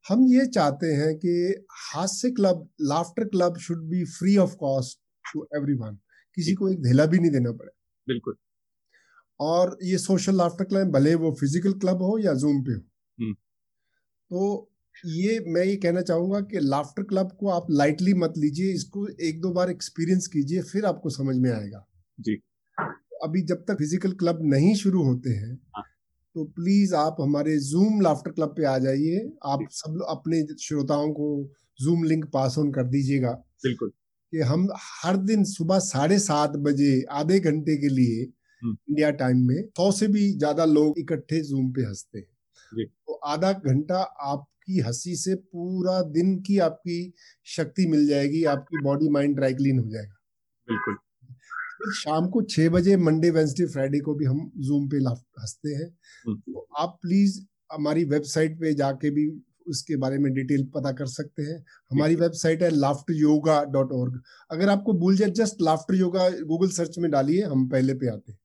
हम 0.04 0.24
ये 0.26 0.46
चाहते 0.46 0.86
हैं 0.92 1.14
कि 1.16 1.32
हास्य 1.82 2.30
club 2.30 2.68
laughter 2.82 3.24
club 3.24 3.58
should 3.58 3.84
be 3.88 4.04
free 4.04 4.36
of 4.36 4.54
cost 4.56 4.98
to 5.24 5.46
everyone 5.56 5.98
किसी 6.36 6.54
को 6.54 6.68
एक 6.68 6.82
धेला 6.82 7.06
भी 7.06 7.18
नहीं 7.18 7.30
देना 7.30 7.52
पड़े। 7.52 7.70
बिल्कुल। 8.06 8.36
और 9.40 9.76
ये 9.82 9.98
सोशल 9.98 10.36
लाफ्टर 10.36 10.64
क्लब 10.64 10.90
भले 10.92 11.14
वो 11.14 11.32
फ़िज़िकल 11.32 11.72
क्लब 11.72 12.02
हो 12.02 12.18
या 12.18 12.34
जूम 12.34 12.62
पे 12.62 12.72
हो। 12.72 12.80
हम्म। 13.18 13.32
तो 14.30 14.68
ये 15.06 15.38
मैं 15.48 15.64
ये 15.64 15.76
कहना 15.76 16.00
चाहूँगा 16.02 16.40
कि 16.40 16.60
लाफ्टर 16.60 17.02
क्लब 17.02 17.32
को 17.40 17.48
आप 17.50 17.66
लाइटली 17.70 18.14
मत 18.14 18.34
लीजिए 18.38 18.72
इसको 18.74 19.06
एक 19.22 19.40
दो 19.40 19.52
बार 19.52 19.70
एक्सपीरियंस 19.70 20.26
कीजिए 20.26 20.62
फिर 20.62 20.86
आपको 20.86 21.10
समझ 21.10 21.36
में 21.36 21.50
आएगा। 21.52 21.86
जी। 22.18 22.42
अभी 23.24 23.42
जब 23.42 23.64
तक 23.68 23.78
फ़िज़िकल 23.78 24.12
क्लब 24.14 24.38
नहीं 24.44 24.74
शुरू 24.74 25.02
होते 25.02 25.30
हैं 25.30 25.58
हाँ। 25.76 25.91
तो 26.36 26.44
प्लीज़ 26.44 26.94
आप 26.94 27.16
हमारे 27.20 27.58
जूम 27.60 28.00
लाफ्टर 28.00 28.30
क्लब 28.32 28.54
पे 28.56 28.64
आ 28.64 28.76
जाइए। 28.78 29.18
आप 29.46 29.66
सब 29.70 30.04
अपने 30.08 30.42
श्रोताओं 30.60 31.10
को 31.12 31.26
जूम 31.80 32.04
लिंक 32.04 32.24
पास 32.32 32.58
ऑन 32.58 32.70
कर 32.72 32.84
दीजिएगा। 32.86 33.32
बिल्कुल। 33.64 33.90
कि 34.32 34.40
हम 34.40 34.68
हर 35.04 35.16
दिन 35.16 35.44
सुबह 35.44 35.78
साढ़े 35.78 36.18
सात 36.18 36.50
बजे 36.58 36.92
आधे 37.12 37.38
घंटे 37.40 37.76
के 37.76 37.88
लिए 37.88 38.22
इंडिया 38.22 39.08
हम्म। 39.08 39.16
टाइम 39.18 39.38
में 39.48 39.62
सौ 39.78 39.90
से 39.92 40.08
भी 40.08 40.30
ज़्यादा 40.38 40.64
लोग 40.64 40.98
इकट्ठे 40.98 41.40
जूम 41.40 41.70
पे 41.72 41.82
हँसते 41.82 42.18
हैं। 42.18 42.86
तो 43.06 43.14
आधा 43.26 43.52
घंटा 43.52 44.00
आपकी 44.24 44.80
हँसी 44.80 45.16
से 45.16 45.34
पूरा 45.34 46.00
दिन 46.12 46.36
की 46.42 46.58
आपकी 46.60 46.98
शक्ति 47.46 47.86
मिल 47.86 48.06
जाएगी 48.08 48.44
आपकी 48.46 48.82
बॉडी 48.82 49.08
माइंड 49.08 49.36
ड्राई 49.36 49.54
क्लीन 49.54 49.78
हो 49.78 49.88
जाएगा। 49.90 50.14
बिल्कुल। 50.68 50.96
शाम 51.90 52.28
को 52.28 52.42
छह 52.42 52.68
बजे 52.68 52.96
मंडे 52.96 53.30
वेंसडे 53.30 53.66
फ्राइडे 53.66 54.00
को 54.00 54.14
भी 54.14 54.24
हम 54.24 54.52
जूम 54.56 54.88
पे 54.88 54.96
हँसते 54.96 55.70
हैं। 55.70 55.98
हम्म। 56.28 56.38
तो 56.38 56.66
आप 56.78 56.98
प्लीज़ 57.02 57.46
हमारी 57.72 58.04
वेबसाइट 58.04 58.60
पे 58.60 58.74
जाके 58.74 59.10
भी 59.10 59.42
उसके 59.66 59.96
बारे 59.96 60.18
में 60.18 60.32
डिटेल 60.32 60.64
पता 60.64 60.92
कर 60.92 61.06
सकते 61.06 61.42
हैं। 61.42 61.64
हमारी 61.90 62.14
वेबसाइट 62.14 62.62
है। 62.62 62.70
लाफ्टर 62.70 63.14
योगा 63.14 63.64
डॉट 63.64 63.92
ऑर्ग 63.92 64.22
अगर 64.50 64.68
आपको 64.68 64.92
भूल 64.92 65.16
जाए 65.16 65.30
just 65.30 65.56
laughter 65.62 65.94
yoga 65.94 66.30
Google 66.30 66.68
search 66.68 66.98
में 66.98 67.10
डालिए 67.10 67.42
हम 67.42 67.68
पहले 67.68 67.94
पे 67.94 68.06
आते 68.06 68.32
हैं। 68.32 68.38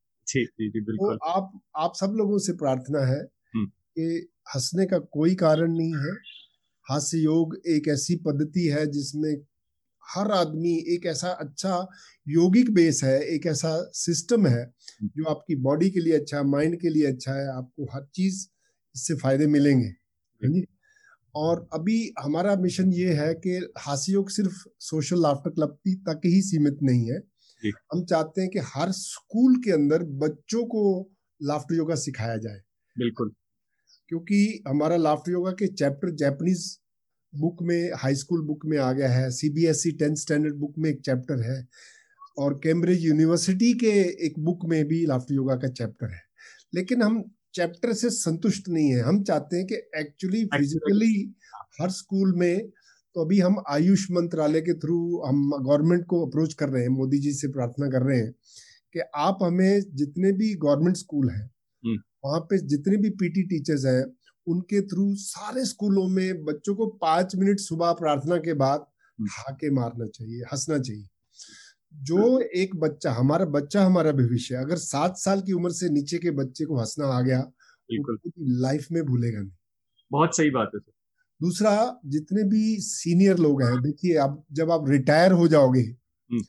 बिल्कुल 0.57 1.15
तो 1.15 1.25
आप 1.25 1.61
आप 1.77 1.93
सब 1.95 2.13
लोगों 2.15 2.37
से 2.37 2.53
प्रार्थना 2.53 2.99
है 2.99 3.21
हम्म। 3.55 3.65
कि 3.65 4.29
हंसने 4.55 4.85
का 4.85 4.99
कोई 4.99 5.35
कारण 5.35 5.73
नहीं 5.73 5.95
है। 5.95 6.11
हास्य 6.89 7.17
योग 7.17 7.61
एक 7.67 7.87
ऐसी 7.87 8.15
पद्धति 8.15 8.67
है 8.67 8.87
जिसमें 8.87 9.37
हर 10.07 10.31
आदमी 10.31 10.73
एक 10.87 11.05
ऐसा 11.05 11.29
अच्छा 11.41 11.75
योगिक 12.27 12.73
बेस 12.73 13.03
है 13.03 13.19
एक 13.27 13.45
ऐसा 13.47 13.71
सिस्टम 13.95 14.47
है 14.47 14.63
जो 15.15 15.29
आपकी 15.29 15.55
बॉडी 15.61 15.89
के 15.89 15.99
लिए 15.99 16.17
अच्छा 16.19 16.37
है 16.37 16.43
माइंड 16.47 16.79
के 16.81 16.89
लिए 16.89 17.05
अच्छा 17.07 17.33
है 17.33 17.47
आपको 17.51 17.85
हर 17.93 18.05
चीज़ 18.15 18.45
इससे 18.95 19.15
फ़ायदे 19.17 19.47
मिलेंगे 19.49 19.89
जी 20.41 20.65
और 21.35 21.67
अभी 21.73 21.97
हमारा 22.19 22.55
मिशन 22.57 22.93
ये 22.93 23.13
है 23.13 23.33
कि 23.37 23.57
हास्य 23.79 24.13
योग 24.13 24.29
सिर्फ़ 24.29 24.63
सोशल 24.81 25.21
लाफ्टर 25.21 25.49
क्लब 25.51 25.77
तक 26.07 26.21
ही 26.25 26.41
सीमित 26.43 26.79
नहीं 26.83 27.09
है। 27.11 27.17
हम 27.93 28.03
चाहते 28.05 28.41
हैं 28.41 28.49
कि 28.51 28.59
हर 28.67 28.91
स्कूल 28.93 29.55
के 29.57 29.71
अंदर 29.71 30.03
बच्चों 30.19 30.65
को 30.67 30.83
लाफ्टर 31.41 31.75
योगा 31.75 31.95
सिखाया 31.97 32.37
जाए। 32.39 32.61
बिल्कुल। 32.95 33.31
क्योंकि 34.11 34.37
हमारा 34.67 34.95
लाफ्टर 34.97 35.31
योगा 35.31 35.51
के 35.53 35.67
चैप्टर 35.73 36.09
जैपनीज 36.15 36.65
बुक 37.33 37.61
में 37.63 37.91
हाई 37.97 38.15
स्कूल 38.15 38.41
बुक 38.41 38.65
में 38.65 38.77
आ 38.77 38.91
गया 38.93 39.09
है। 39.09 39.29
सीबीएसई 39.31 39.91
टेंथ 39.91 40.15
स्टैंडर्ड 40.15 40.55
बुक 40.55 40.73
में 40.79 40.89
एक 40.89 41.01
चैप्टर 41.01 41.41
है 41.41 41.67
और 42.37 42.53
कैम्ब्रिज 42.63 43.05
यूनिवर्सिटी 43.05 43.73
के 43.73 43.91
एक 44.27 44.39
बुक 44.39 44.65
में 44.69 44.83
भी 44.87 45.05
लाफ्टर 45.05 45.35
योगा 45.35 45.55
का 45.55 45.67
चैप्टर 45.69 46.11
है। 46.11 46.21
लेकिन 46.75 47.01
हम 47.01 47.23
चैप्टर 47.55 47.93
से 47.93 48.09
संतुष्ट 48.09 48.69
नहीं 48.69 48.89
है। 48.89 49.01
हम 49.01 49.23
चाहते 49.23 49.57
हैं 49.57 49.65
कि 49.67 49.75
एक्चुअली 49.99 50.45
फिजिकली 50.55 51.13
हर 51.81 51.89
स्कूल 51.91 52.33
में 52.35 52.69
तो 53.15 53.25
अभी 53.25 53.39
हम 53.39 53.55
आयुष 53.69 54.05
मंत्रालय 54.11 54.61
के 54.61 54.73
थ्रू 54.73 54.97
हम 55.27 55.49
गवर्नमेंट 55.59 56.05
को 56.05 56.25
अप्रोच 56.25 56.53
कर 56.53 56.69
रहे 56.69 56.81
हैं 56.81 56.89
मोदी 56.89 57.17
जी 57.19 57.33
से 57.33 57.47
प्रार्थना 57.47 57.87
कर 57.89 58.01
रहे 58.01 58.17
हैं 58.19 58.31
कि 58.93 58.99
आप 59.15 59.37
हमें 59.43 59.81
जितने 59.95 60.31
भी 60.31 60.53
गवर्नमेंट 60.55 60.97
स्कूल 60.97 61.29
हैं 61.29 61.49
वहाँ 62.25 62.39
पे 62.41 62.57
जितने 62.67 62.97
भी 62.97 63.09
पीटी 63.09 63.43
टीचर्स 63.43 63.85
हैं 63.85 64.03
उनके 64.47 64.81
थ्रू 64.81 65.13
सारे 65.15 65.65
स्कूलों 65.65 66.07
में 66.07 66.43
बच्चों 66.45 66.75
को 66.75 66.85
पाँच 67.01 67.35
मिनट 67.35 67.59
सुबह 67.59 67.91
प्रार्थना 67.93 68.37
के 68.37 68.53
बाद 68.53 68.85
हम्म। 69.19 69.29
हाके 69.31 69.71
मारना 69.71 70.05
चाहिए 70.07 70.43
हंसना 70.53 70.77
चाहिए। 70.79 71.07
जो 71.93 72.39
एक 72.55 72.75
बच्चा 72.75 73.11
हमारा 73.11 73.45
बच्चा 73.51 73.83
हमारा 73.85 74.11
भविष्य 74.11 74.55
अगर 74.55 74.77
सात 74.77 75.17
साल 75.17 75.41
की 75.41 75.53
उम्र 75.53 75.71
से 75.71 75.89
नीचे 75.89 76.17
के 76.17 76.31
बच्चे 76.31 76.65
को 76.65 76.79
हंसना 76.79 77.07
आ 77.07 77.21
गया 77.21 77.39
लाइफ 78.61 78.87
में 78.91 79.03
भूलेगा 79.05 79.39
नहीं। 79.39 79.51
बहुत 80.11 80.35
सही 80.37 80.49
बात 80.49 80.71
है 80.75 80.79
सर। 80.79 80.91
दूसरा 81.41 82.01
जितने 82.05 82.43
भी 82.43 82.77
सीनियर 82.81 83.37
लोग 83.37 83.61
हैं 83.63 83.81
देखिए 83.81 84.15
आप 84.17 84.43
जब 84.51 84.71
आप 84.71 84.89
रिटायर 84.89 85.31
हो 85.31 85.47
जाओगे 85.47 85.81
हम्म। 85.81 86.41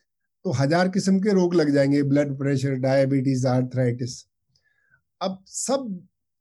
तो 0.45 0.53
हज़ार 0.53 0.89
किस्म 0.89 1.19
के 1.21 1.33
रोग 1.35 1.55
लग 1.55 1.71
जाएँगे 1.71 2.03
ब्लड 2.03 2.37
प्रेशर 2.39 2.75
डायबिटीज़ 2.81 3.47
आर्थराइटिस 3.47 4.23
अब 5.21 5.43
सब 5.47 5.89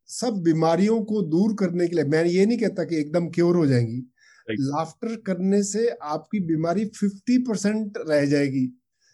सब 0.10 0.42
बीमारियों 0.44 1.02
को 1.04 1.22
दूर 1.22 1.54
करने 1.54 1.88
के 1.88 1.96
लिए 1.96 2.06
मैं 2.06 2.24
ये 2.26 2.46
नहीं 2.46 2.58
कहता 2.58 2.84
कि 2.84 2.96
एकदम 2.96 3.28
क्योर 3.30 3.56
हो 3.56 3.66
जाएँगी। 3.68 3.98
लाफ्टर 4.50 5.16
करने 5.16 5.64
से 5.64 5.88
आपकी 5.90 6.40
बीमारी 6.40 6.86
50 6.96 7.38
परसेंट 7.48 7.98
रह 8.10 8.26
जाएगी। 8.26 8.66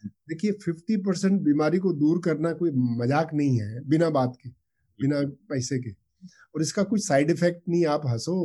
देखिए 0.04 0.52
50 0.52 0.98
परसेंट 0.98 1.42
बीमारी 1.42 1.78
को 1.78 1.94
दूर 1.94 2.22
करना 2.26 2.52
कोई 2.54 2.72
मज़ाक 2.98 3.34
नहीं 3.34 3.60
है 3.60 3.82
बिना 3.90 4.10
बात 4.10 4.38
के 4.44 4.50
बिना 4.50 5.22
पैसे 5.50 5.80
के। 5.80 5.92
और 6.56 6.62
इसका 6.62 6.84
कोई 6.84 7.00
साइड 7.00 7.32
इफ़ेक्ट 7.32 7.62
नहीं 7.70 7.86
आप 7.86 8.02
हंसो 8.08 8.36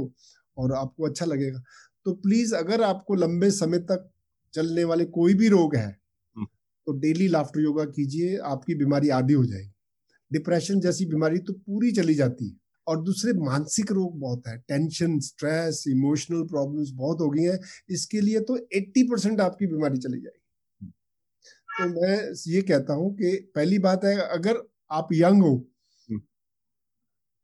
और 0.56 0.72
आपको 0.72 1.08
अच्छा 1.08 1.26
लगेगा। 1.26 1.62
तो 2.06 2.12
प्लीज़ 2.14 2.54
अगर 2.54 2.82
आपको 2.82 3.14
लंबे 3.14 3.50
समय 3.50 3.78
तक 3.78 4.10
चलने 4.54 4.84
वाले 4.84 5.04
कोई 5.04 5.34
भी 5.34 5.48
रोग 5.48 5.76
है 5.76 5.86
हम्म। 5.86 6.46
तो 6.86 6.92
डेली 6.92 7.28
लाफ्टर 7.28 7.60
योगा 7.60 7.84
कीजिए 7.84 8.36
आपकी 8.46 8.74
बीमारी 8.74 9.08
आधी 9.08 9.34
हो 9.34 9.44
जाएगी। 9.44 9.70
डिप्रेशन 10.32 10.80
जैसी 10.80 11.06
बीमारी 11.06 11.38
तो 11.38 11.52
पूरी 11.52 11.92
चली 11.92 12.14
जाती 12.14 12.48
है। 12.48 12.56
और 12.86 13.02
दूसरे 13.02 13.32
मानसिक 13.32 13.92
रोग 13.92 14.20
बहुत 14.20 14.42
है 14.48 14.58
टेंशन 14.58 15.20
स्ट्रेस 15.20 15.84
इमोशनल 15.88 16.42
प्रॉब्लम्स 16.42 16.90
बहुत 16.90 17.20
हो 17.20 17.30
गई 17.30 17.42
हैं। 17.42 17.58
इसके 17.90 18.20
लिए 18.20 18.40
तो 18.40 18.68
80 18.76 19.02
परसेंट 19.02 19.40
आपकी 19.40 19.66
बीमारी 19.66 19.98
चली 19.98 20.20
जाएगी। 20.20 20.38
तो 21.68 22.00
मैं 22.00 22.52
ये 22.52 22.62
कहता 22.62 22.92
हूँ 22.92 23.14
कि 23.14 23.50
पहली 23.54 23.78
बात 23.78 24.04
है 24.04 24.16
अगर 24.16 24.68
आप 24.90 25.08
यंग 25.12 25.42
हो 25.42 25.66
हम्म। 26.10 26.20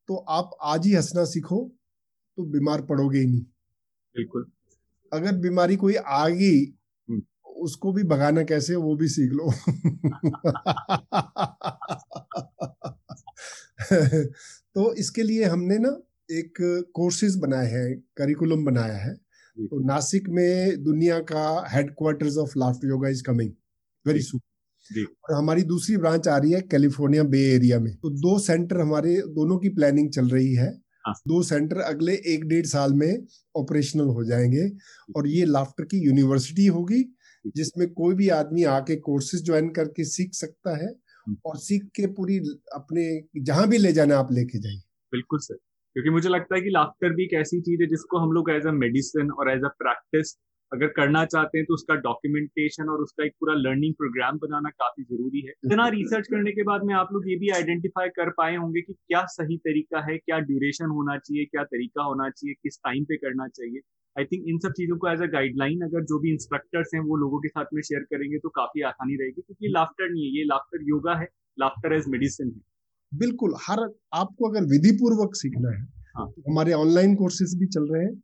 तो 0.08 0.16
आप 0.16 0.50
आज 0.62 0.86
ही 0.86 0.92
हंसना 0.92 1.24
सीखो 1.24 1.72
तो 2.36 2.44
बीमार 2.44 2.82
पड़ोगे 2.82 3.18
ही 3.18 3.26
नहीं। 3.26 3.46
बिल्कुल। 4.14 4.46
अगर 5.12 5.36
बीमारी 5.36 5.76
कोई 5.76 5.94
आ 5.94 6.28
गई 6.28 6.74
हम्म। 7.08 7.22
उसको 7.56 7.92
भी 7.92 8.02
भगाना 8.02 8.42
कैसे 8.42 8.76
वो 8.76 8.96
भी 8.96 9.08
सीख 9.08 9.32
लो। 9.32 9.50
तो 14.76 14.92
इसके 14.94 15.22
लिए 15.22 15.44
हमने 15.44 15.78
ना 15.78 15.90
एक 16.30 16.58
कोर्सेज 16.94 17.36
बनाए 17.38 17.66
हैं 17.68 17.86
करिकुलम 18.18 18.64
बनाया 18.64 18.96
है। 18.96 19.14
तो 19.14 19.78
नासिक 19.86 20.28
में 20.30 20.82
दुनिया 20.84 21.18
का 21.30 21.44
headquarters 21.72 22.36
of 22.38 22.52
laughed 22.58 22.84
yoga 22.84 23.08
is 23.08 23.22
coming 23.24 23.50
very 24.06 24.20
soon 24.22 24.40
और 25.24 25.34
हमारी 25.36 25.62
दूसरी 25.64 25.96
ब्रांच 25.96 26.28
आ 26.28 26.36
रही 26.38 26.52
है 26.52 26.60
कैलिफ़ोर्निया 26.62 27.22
बे 27.26 27.40
एरिया 27.54 27.78
में। 27.80 27.94
तो 27.96 28.10
दो 28.20 28.38
सेंटर 28.40 28.80
हमारे 28.80 29.16
दोनों 29.30 29.58
की 29.58 29.68
प्लानिंग 29.70 30.10
चल 30.10 30.28
रही 30.28 30.54
है। 30.54 30.68
हाँ। 31.04 31.14
दो 31.28 31.42
सेंटर 31.42 31.78
अगले 31.82 32.14
एक 32.28 32.44
डेढ़ 32.46 32.66
साल 32.66 32.92
में 32.94 33.26
ऑपरेशनल 33.54 34.06
हो 34.10 34.24
जाएँगे। 34.24 34.70
और 35.16 35.28
ये 35.28 35.44
लाफ्टर 35.46 35.84
की 35.84 35.98
यूनिवर्सिटी 36.06 36.66
होगी 36.68 37.02
जिसमें 37.54 37.88
कोई 37.94 38.14
भी 38.14 38.28
आदमी 38.30 38.64
आके 38.70 38.96
कोर्सेज 38.98 39.44
ज्वाइन 39.46 39.68
करके 39.72 40.04
सीख 40.06 40.34
सकता 40.34 40.76
है। 40.78 40.88
और 41.46 41.56
सीख 41.56 41.84
के 41.84 42.06
पूरी 42.06 42.38
अपने, 42.74 43.22
जहाँ 43.42 43.68
भी 43.68 43.78
ले 43.78 43.92
जाना 43.92 44.18
आप 44.18 44.32
लेके 44.32 44.58
जाइए। 44.58 44.78
बिल्कुल 45.12 45.38
सर। 45.38 45.54
क्योंकि 45.94 46.10
मुझे 46.10 46.28
लगता 46.28 46.54
है 46.54 46.60
कि 46.60 46.70
लाफ्टर 46.70 47.12
भी 47.12 47.24
एक 47.24 47.32
ऐसी 47.32 47.60
चीज़ 47.60 47.82
है 47.82 47.88
जिसको 47.88 48.18
हम 48.18 48.32
लोग 48.32 48.50
एज 48.50 48.66
अ 48.66 48.70
मेडिसिन 48.70 49.30
और 49.30 49.50
एज 49.50 49.64
अ 49.64 49.68
प्रैक्टिस 49.68 50.36
अगर 50.72 50.86
करना 50.86 51.24
चाहते 51.24 51.58
हैं 51.58 51.64
तो 51.66 51.74
उसका 51.74 51.94
डॉक्यूमेंटेशन 51.94 52.88
और 52.88 52.98
उसका 52.98 53.24
एक 53.24 53.32
पूरा 53.32 53.54
लर्निंग 53.54 53.94
प्रोग्राम 53.94 54.38
बनाना 54.38 54.70
काफ़ी 54.70 55.04
ज़रूरी 55.04 55.40
है। 55.40 55.52
इतना 55.64 55.88
रिसर्च 55.94 56.26
करने 56.26 56.52
के 56.52 56.62
बाद 56.62 56.84
में 56.84 56.94
आप 56.94 57.08
लोग 57.12 57.28
ये 57.30 57.36
भी 57.36 57.48
आइडेंटिफाई 57.48 58.08
कर 58.08 58.30
पाए 58.30 58.56
होंगे 58.56 58.80
कि 58.80 58.92
क्या 58.92 59.24
सही 59.24 59.56
तरीका 59.56 60.00
है 60.10 60.18
क्या 60.18 60.38
ड्यूरेशन 60.38 60.86
होना 60.86 61.16
चाहिए 61.18 61.44
क्या 61.44 61.64
तरीका 61.64 62.02
होना 62.02 62.30
चाहिए 62.30 62.54
किस 62.54 62.78
टाइम 62.78 63.04
पे 63.04 63.16
करना 63.16 63.48
चाहिए। 63.48 63.80
आई 64.18 64.24
थिंक 64.24 64.44
इन 64.48 64.58
सब 64.58 64.72
चीज़ों 64.72 64.96
को 64.96 65.08
एज 65.08 65.22
अ 65.22 65.26
गाइडलाइन 65.26 65.80
अगर 65.80 66.04
जो 66.04 66.18
भी 66.18 66.32
इंस्ट्रक्टर्स 66.32 66.90
हैं 66.94 67.00
वो 67.00 67.16
लोगों 67.16 67.38
के 67.38 67.48
साथ 67.48 67.64
में 67.74 67.82
शेयर 67.82 68.02
करेंगे 68.02 68.38
तो 68.38 68.48
काफ़ी 68.48 68.82
आसानी 68.82 69.14
रहेगी 69.14 69.42
क्योंकि 69.42 69.68
लाफ्टर 69.68 70.10
नहीं 70.10 70.24
है 70.24 70.38
ये 70.38 70.44
लाफ्टर 70.44 70.78
योगा 70.82 71.14
है 71.14 71.28
लाफ्टर 71.60 71.92
एज 71.92 72.04
मेडिसिन 72.08 72.48
है। 72.48 73.18
बिल्कुल 73.18 73.54
हर 73.68 73.80
आपको 74.14 74.48
अगर 74.48 74.62
विधि 74.62 74.92
पूर्वक 74.92 75.34
सीखना 75.34 75.70
है 75.70 75.82
हाँ. 76.16 76.26
तो 76.30 76.52
हमारे 76.52 76.72
ऑनलाइन 76.72 77.14
कोर्सेज 77.14 77.58
भी 77.58 77.66
चल 77.66 77.92
रहे 77.92 78.04
हैं। 78.04 78.14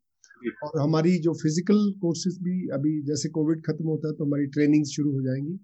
और 0.65 0.81
हमारी 0.81 1.17
जो 1.19 1.33
फ़िज़िकल 1.35 1.79
कोर्सेज 2.01 2.39
भी 2.43 2.69
अभी 2.75 3.01
जैसे 3.05 3.29
कोविड 3.31 3.65
खत्म 3.67 3.89
होता 3.89 4.09
है 4.09 4.15
तो 4.15 4.25
हमारी 4.25 4.47
ट्रेनिंग 4.49 4.85
शुरू 4.87 5.13
हो 5.13 5.23
जाएँगी। 5.23 5.57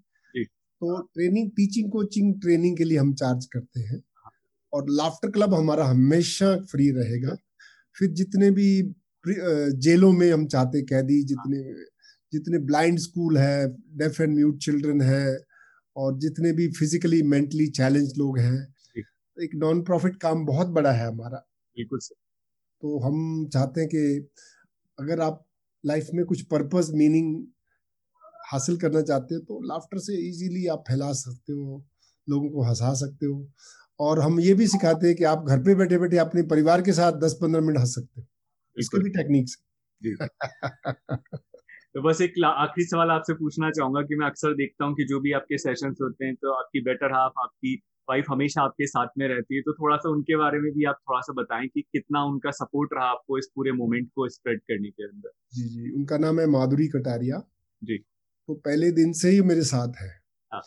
तो 0.81 1.01
ट्रेनिंग 1.03 1.49
टीचिंग 1.51 1.91
कोचिंग 1.91 2.33
ट्रेनिंग 2.41 2.77
के 2.77 2.83
लिए 2.83 2.97
हम 2.97 3.13
चार्ज 3.15 3.45
करते 3.53 3.81
हैं। 3.81 4.01
और 4.73 4.85
लाफ्टर 4.91 5.31
क्लब 5.31 5.53
हमारा 5.53 5.85
हमेशा 5.85 6.55
फ्री 6.71 6.89
रहेगा। 6.91 7.35
फिर 7.95 8.11
जितने 8.13 8.51
भी 8.51 8.69
जेलों 9.79 10.11
में 10.13 10.31
हम 10.31 10.45
चाहते 10.47 10.81
कैदी 10.83 11.23
जितने 11.25 11.61
जितने 12.33 12.59
ब्लाइंड 12.65 12.99
स्कूल 12.99 13.37
है 13.37 13.67
डेफ 13.97 14.19
एंड 14.21 14.35
म्यूट 14.35 14.57
चिल्ड्रन 14.59 15.01
है 15.01 15.37
और 15.95 16.17
जितने 16.19 16.51
भी 16.53 16.67
फिजिकली 16.71 17.21
मेंटली 17.25 17.67
चैलेंज 17.71 18.13
लोग 18.17 18.39
हैं 18.39 18.59
एक 19.37 19.51
नॉन 19.55 19.81
प्रॉफिट 19.83 20.15
काम 20.17 20.45
बहुत 20.45 20.67
बड़ा 20.69 20.91
है 20.91 21.07
हमारा। 21.07 21.37
बिल्कुल 21.75 21.99
सर। 21.99 22.15
तो 22.83 22.99
हम 22.99 23.47
चाहते 23.53 23.81
हैं 23.81 23.89
कि 23.89 24.29
अगर 24.99 25.21
आप 25.21 25.43
लाइफ 25.83 26.07
में 26.13 26.25
कुछ 26.25 26.41
पर्पस 26.47 26.91
मीनिंग 26.95 27.35
हासिल 28.51 28.77
करना 28.77 29.01
चाहते 29.01 29.35
हो 29.35 29.41
तो 29.41 29.61
लाफ्टर 29.67 29.99
से 29.99 30.17
इजीली 30.29 30.65
आप 30.67 30.83
फैला 30.87 31.11
सकते 31.15 31.53
हो 31.53 31.83
लोगों 32.27 32.49
को 32.49 32.63
हंसा 32.63 32.93
सकते 32.95 33.25
हो। 33.25 33.47
और 33.99 34.19
हम 34.19 34.39
ये 34.39 34.53
भी 34.53 34.67
सिखाते 34.67 35.07
हैं 35.07 35.15
कि 35.15 35.23
आप 35.25 35.45
घर 35.47 35.59
पे 35.59 35.75
बैठे 35.75 35.97
बैठे 35.99 36.17
अपने 36.17 36.43
परिवार 36.47 36.81
के 36.81 36.93
साथ 36.93 37.19
दस 37.21 37.37
पंद्रह 37.41 37.61
मिनट 37.61 37.79
हंस 37.79 37.95
सकते 37.95 38.21
हो। 38.21 38.27
इसके 38.77 39.03
भी 39.03 39.09
टेक्निक्स 39.11 39.57
तो 41.95 42.01
बस 42.03 42.21
एक 42.21 42.33
आखिरी 42.45 42.85
सवाल 42.87 43.11
आपसे 43.11 43.33
पूछना 43.33 43.69
चाहूँगा 43.71 44.01
कि 44.01 44.15
मैं 44.15 44.25
अक्सर 44.27 44.53
देखता 44.55 44.85
हूँ 44.85 44.95
कि 44.95 45.05
जो 45.05 45.19
भी 45.19 45.31
आपके 45.33 45.57
सेशंस 45.57 45.97
होते 46.01 46.25
हैं 46.25 46.35
तो 46.35 46.53
आपकी 46.53 46.81
बेटर 46.81 47.13
हाफ़ 47.13 47.39
आपकी 47.39 47.75
वाइफ 48.09 48.25
हमेशा 48.29 48.61
आपके 48.61 48.87
साथ 48.87 49.07
में 49.17 49.27
रहती 49.27 49.55
है 49.55 49.61
तो 49.61 49.73
थोड़ा 49.73 49.97
सा 49.97 50.09
उनके 50.09 50.35
बारे 50.37 50.59
में 50.59 50.71
भी 50.73 50.85
आप 50.85 50.95
थोड़ा 51.09 51.21
सा 51.21 51.33
बताएँ 51.33 51.67
कि 51.67 51.81
कितना 51.81 52.23
उनका 52.23 52.51
सपोर्ट 52.51 52.89
रहा 52.93 53.05
आपको 53.05 53.37
इस 53.37 53.49
पूरे 53.55 53.71
मोमेंट 53.71 54.09
को 54.15 54.29
स्प्रेड 54.29 54.59
करने 54.59 54.89
के 54.89 55.03
अंदर। 55.03 55.29
जी 55.53 55.63
जी 55.63 55.91
उनका 55.91 56.17
नाम 56.17 56.39
है 56.39 56.47
माधुरी 56.47 56.87
कटारिया। 56.87 57.43
जी। 57.83 57.97
तो 58.47 58.53
पहले 58.53 58.91
दिन 58.91 59.13
से 59.13 59.29
ही 59.29 59.41
मेरे 59.41 59.61
साथ 59.61 59.93
है। 60.01 60.21
हाँ। 60.53 60.61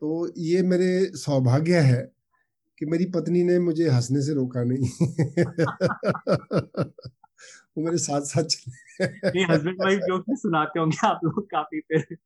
तो 0.00 0.32
ये 0.38 0.62
मेरे 0.62 1.06
सौभाग्य 1.16 1.80
है 1.80 2.12
कि 2.78 2.86
मेरी 2.86 3.04
पत्नी 3.04 3.42
ने 3.42 3.58
मुझे 3.58 3.88
हंसने 3.88 4.22
से 4.22 4.34
रोका 4.34 4.64
नहीं। 4.64 4.88
वो 7.76 7.84
मेरे 7.84 7.98
साथ 7.98 8.20
साथ 8.20 8.44
चले 8.44 9.42
हस्बैंड 9.42 9.82
वाइफ 9.84 9.98
जोक 9.98 10.24
सुनाते 10.30 10.80
होंगे 10.80 11.06
आप 11.06 11.20
लोग 11.24 11.46
काफ़ी 11.50 11.80
फिर। 11.80 12.16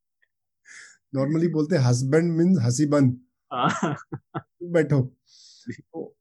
नॉर्मली 1.14 1.48
बोलते 1.48 1.76
हैं 1.76 1.82
हस्बैंड 1.82 2.32
मीन 2.32 2.58
हँसी 2.58 2.86
बंद 2.86 3.12
हाँ। 3.12 3.27
बैठो। 4.62 5.02
तो 5.80 6.16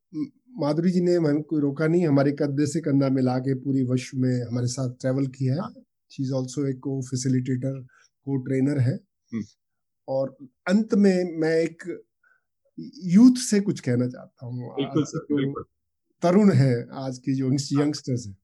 माधुरी 0.50 0.92
जी 0.92 1.02
ने 1.02 1.16
हमको 1.16 1.60
रोका 1.60 1.88
नहीं 1.88 2.08
हमारे 2.08 2.32
कंधे 2.32 2.66
से 2.68 2.80
कंधा 2.80 3.10
मिला 3.10 3.38
के 3.40 3.56
पूरी 3.56 3.84
विश्व 3.84 4.18
में 4.18 4.44
हमारे 4.44 4.68
साथ 4.68 4.90
ट्रेवल 4.90 5.28
किया 5.28 5.54
है। 5.54 5.82
शी 6.12 6.24
इज़ 6.24 6.34
ऑल्सो 6.34 6.70
एक 6.70 6.80
को 6.80 7.02
फैसिलिटेटर 7.02 7.82
को 8.26 8.38
ट्रेनर 8.38 8.80
है। 8.80 8.96
हम्म। 9.34 9.44
और 10.08 10.38
अंत 10.68 10.94
में 10.94 11.38
मैं 11.40 11.56
एक 11.56 12.06
यूथ 13.04 13.36
से 13.36 13.60
कुछ 13.60 13.80
कहना 13.80 14.08
चाहता 14.08 14.46
हूँ। 14.46 14.76
तरुण 16.22 16.52
है 16.52 16.88
आज 16.94 17.18
की 17.18 17.36
जो 17.36 17.48
यंगस्टर्स 17.82 18.28
है। 18.28 18.38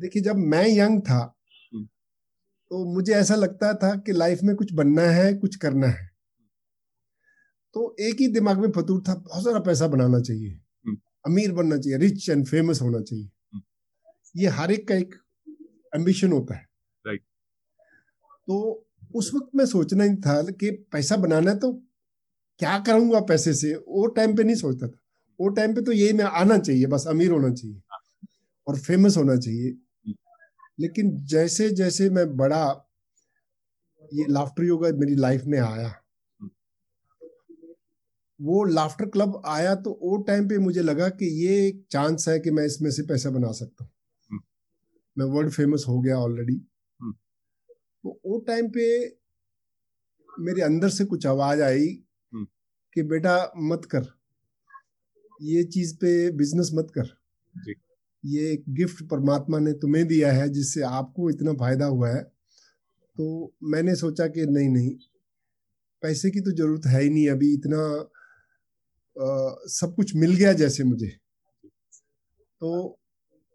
देखिए 0.00 0.22
जब 0.22 0.36
मैं 0.36 0.68
यंग 0.68 1.00
था 1.00 1.36
हम्म। 1.74 1.84
तो 2.70 2.94
मुझे 2.94 3.12
ऐसा 3.12 3.34
लगता 3.34 3.74
था 3.74 3.96
कि 3.96 4.12
लाइफ 4.12 4.38
में 4.42 4.56
कुछ 4.56 4.72
बनना 4.72 5.02
है 5.02 5.34
कुछ 5.34 5.56
करना 5.56 5.86
है। 5.86 6.11
तो 7.74 7.96
एक 8.00 8.16
ही 8.20 8.28
दिमाग 8.28 8.58
में 8.58 8.70
फतूर 8.70 9.02
था 9.08 9.14
बहुत 9.14 9.44
सारा 9.44 9.60
पैसा 9.60 9.86
बनाना 9.86 10.20
चाहिए। 10.20 10.50
हम्म। 10.86 10.96
अमीर 11.26 11.52
बनना 11.52 11.76
चाहिए 11.76 11.98
रिच 11.98 12.30
एंड 12.30 12.46
फ़ेमस 12.46 12.82
होना 12.82 13.00
चाहिए। 13.00 13.24
हम्म। 13.24 13.62
ये 14.40 14.46
हर 14.46 14.72
एक 14.72 14.88
का 14.88 14.94
एक 14.94 15.14
एम्बिशन 15.94 16.32
होता 16.32 16.54
है। 16.54 16.72
तो 18.46 18.86
उस 19.14 19.34
वक्त 19.34 19.50
मैं 19.54 19.66
सोचना 19.66 20.04
ही 20.04 20.16
था 20.16 20.42
कि 20.42 20.70
पैसा 20.70 21.16
बनाना 21.16 21.50
है 21.50 21.58
तो 21.58 21.72
क्या 22.58 22.78
करूँगा 22.78 23.20
पैसे 23.20 23.54
से? 23.54 23.74
वो 23.74 24.06
टाइम 24.06 24.36
पे 24.36 24.44
नहीं 24.44 24.56
सोचता 24.56 24.88
था। 24.88 24.98
वो 25.40 25.48
टाइम 25.48 25.74
पे 25.74 25.82
तो 25.82 25.92
यही 25.92 26.12
मैं 26.12 26.24
आना 26.24 26.58
चाहिए 26.58 26.86
बस 26.86 27.06
अमीर 27.08 27.30
होना 27.30 27.54
चाहिए 27.54 27.82
और 28.66 28.78
फ़ेमस 28.78 29.16
होना 29.16 29.36
चाहिए। 29.36 29.78
लेकिन 30.80 31.24
जैसे 31.24 31.70
जैसे 31.70 32.10
मैं 32.10 32.36
बड़ा 32.36 32.90
ये 34.14 34.26
लाफ्टर 34.30 34.64
योगा 34.64 34.88
मेरी 34.92 35.14
लाइफ 35.14 35.42
में 35.46 35.58
आया। 35.58 36.01
वो 38.42 38.64
लाफ्टर 38.64 39.06
क्लब 39.06 39.42
आया 39.46 39.74
तो 39.74 39.98
वो 40.02 40.16
टाइम 40.22 40.48
पे 40.48 40.58
मुझे 40.58 40.82
लगा 40.82 41.08
कि 41.08 41.26
ये 41.44 41.66
एक 41.66 41.84
चांस 41.90 42.28
है 42.28 42.38
कि 42.40 42.50
मैं 42.50 42.64
इसमें 42.66 42.90
से 42.90 43.02
पैसा 43.02 43.30
बना 43.30 43.52
सकता 43.52 43.84
हूँ। 43.84 43.90
हम्म। 44.30 44.40
मैं 45.16 45.26
वर्ल्ड 45.26 45.52
फ़ेमस 45.52 45.84
हो 45.88 46.00
गया 46.00 46.18
ऑलरेडी 46.18 46.54
हम्म। 47.00 47.12
तो 48.04 48.20
वो 48.26 48.38
टाइम 48.38 48.68
पे 48.68 48.86
मेरे 50.28 50.62
अंदर 50.62 50.88
से 50.88 51.04
कुछ 51.04 51.26
आवाज़ 51.26 51.62
आई 51.62 51.86
हम्म। 52.32 52.46
कि 52.94 53.02
बेटा 53.02 53.52
मत 53.56 53.84
कर। 53.84 54.06
ये 55.42 55.64
चीज़ 55.64 55.94
पे 55.96 56.30
बिज़नेस 56.30 56.70
मत 56.74 56.92
कर। 56.98 57.16
ये 58.24 58.50
एक 58.52 58.64
गिफ्ट 58.68 59.04
परमात्मा 59.04 59.58
ने 59.58 59.72
तुम्हें 59.72 60.06
दिया 60.06 60.32
है 60.32 60.48
जिससे 60.48 60.82
आपको 60.82 61.30
इतना 61.30 61.52
फ़ायदा 61.52 61.86
हुआ 61.86 62.08
है। 62.08 62.22
तो 63.16 63.54
मैंने 63.62 63.94
सोचा 63.96 64.26
कि 64.26 64.46
नहीं 64.46 64.68
नहीं 64.68 64.90
पैसे 66.02 66.30
की 66.30 66.40
तो 66.40 66.50
ज़रूरत 66.50 66.86
है 66.86 67.02
ही 67.02 67.10
नहीं 67.10 67.28
अभी। 67.28 67.52
इतना 67.54 67.78
सब 69.18 69.94
कुछ 69.96 70.14
मिल 70.16 70.34
गया 70.34 70.52
जैसे 70.52 70.84
मुझे। 70.84 71.08
तो 72.60 72.98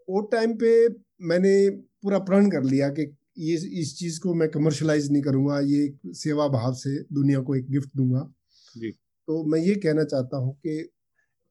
वो 0.09 0.21
टाइम 0.21 0.53
पे 0.53 0.87
मैंने 1.21 1.69
पूरा 1.69 2.19
प्रण 2.19 2.49
कर 2.49 2.63
लिया 2.63 2.89
कि 2.89 3.17
ये 3.37 3.55
इस 3.81 3.95
चीज़ 3.99 4.19
को 4.19 4.33
मैं 4.33 4.49
कमर्शलाइज 4.49 5.11
नहीं 5.11 5.21
करूँगा 5.21 5.59
ये 5.59 5.97
सेवा 6.05 6.47
भाव 6.47 6.73
से 6.73 7.03
दुनिया 7.03 7.39
को 7.39 7.55
एक 7.55 7.69
गिफ्ट 7.71 7.89
दूँगा। 7.95 8.33
जी। 8.77 8.91
तो 9.27 9.43
मैं 9.43 9.59
ये 9.59 9.75
कहना 9.75 10.03
चाहता 10.03 10.37
हूँ 10.37 10.53
कि 10.55 10.89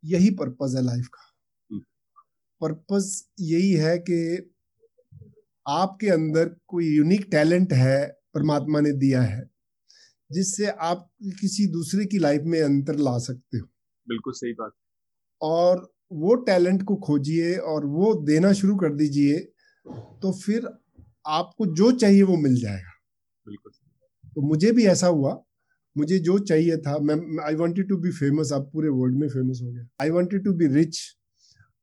यही 0.05 0.31
पर्पज 0.31 0.77
है 0.77 0.83
लाइफ 0.83 1.07
का। 1.07 1.33
पर्पज 2.61 3.25
हम्म। 3.41 3.47
यही 3.47 3.73
है 3.73 3.99
कि 3.99 4.53
आपके 5.69 6.09
अंदर 6.09 6.57
कोई 6.69 6.87
यूनिक 6.87 7.29
टैलेंट 7.31 7.73
है 7.73 8.07
परमात्मा 8.35 8.81
ने 8.81 8.93
दिया 8.93 9.23
है 9.23 9.51
जिससे 10.33 10.67
आप 10.67 11.11
किसी 11.41 11.67
दूसरे 11.67 12.07
की 12.07 12.19
लाइफ 12.19 12.43
में 12.43 12.63
अंतर 12.63 12.97
ला 12.97 13.19
सकते 13.19 13.59
हो। 13.59 13.67
बिल्कुल 14.07 14.33
सही 14.33 14.53
बात। 14.53 14.73
और 15.41 15.89
वो 16.13 16.35
टैलेंट 16.45 16.83
को 16.83 16.97
खोजिए 16.97 17.57
और 17.57 17.87
वो 17.87 18.15
देना 18.25 18.53
शुरू 18.53 18.77
कर 18.77 18.95
दीजिए 18.95 19.39
तो 20.23 20.33
फिर 20.33 20.69
आपको 21.27 21.67
जो 21.77 21.91
चाहिए 21.93 22.23
वो 22.23 22.37
मिल 22.37 22.61
जाएगा। 22.61 22.91
बिल्कुल 23.47 23.73
तो 24.35 24.43
मुझे 24.43 24.71
भी 24.73 24.87
ऐसा 24.87 25.07
हुआ। 25.07 25.43
मुझे 25.97 26.19
जो 26.19 26.39
चाहिए 26.39 26.77
था 26.77 26.99
मैं 26.99 27.15
I 27.45 27.55
wanted 27.55 27.89
to 27.89 27.97
be 27.97 28.11
famous 28.11 28.53
अब 28.53 28.71
पूरे 28.73 28.89
वर्ल्ड 28.89 29.17
में 29.17 29.29
फ़ेमस 29.29 29.61
हो 29.63 29.71
गया। 29.73 29.87
I 30.03 30.11
wanted 30.11 30.45
to 30.45 30.53
be 30.53 30.67
rich 30.67 30.99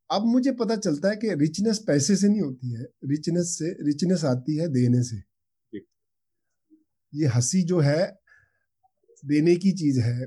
अब 0.09 0.25
मुझे 0.25 0.51
पता 0.51 0.75
चलता 0.75 1.09
है 1.09 1.15
कि 1.15 1.33
रिचनेस 1.33 1.79
पैसे 1.87 2.15
से 2.15 2.27
नहीं 2.27 2.41
होती 2.41 2.73
है 2.73 2.83
रिचनेस 3.05 3.57
से 3.59 3.71
रिचनेस 3.85 4.25
आती 4.25 4.57
है 4.57 4.67
देने 4.67 5.03
से। 5.03 5.17
ये 7.13 7.27
हँसी 7.27 7.61
जो 7.63 7.79
है 7.79 8.01
देने 9.23 9.55
की 9.55 9.71
चीज़ 9.71 9.99
है। 9.99 10.25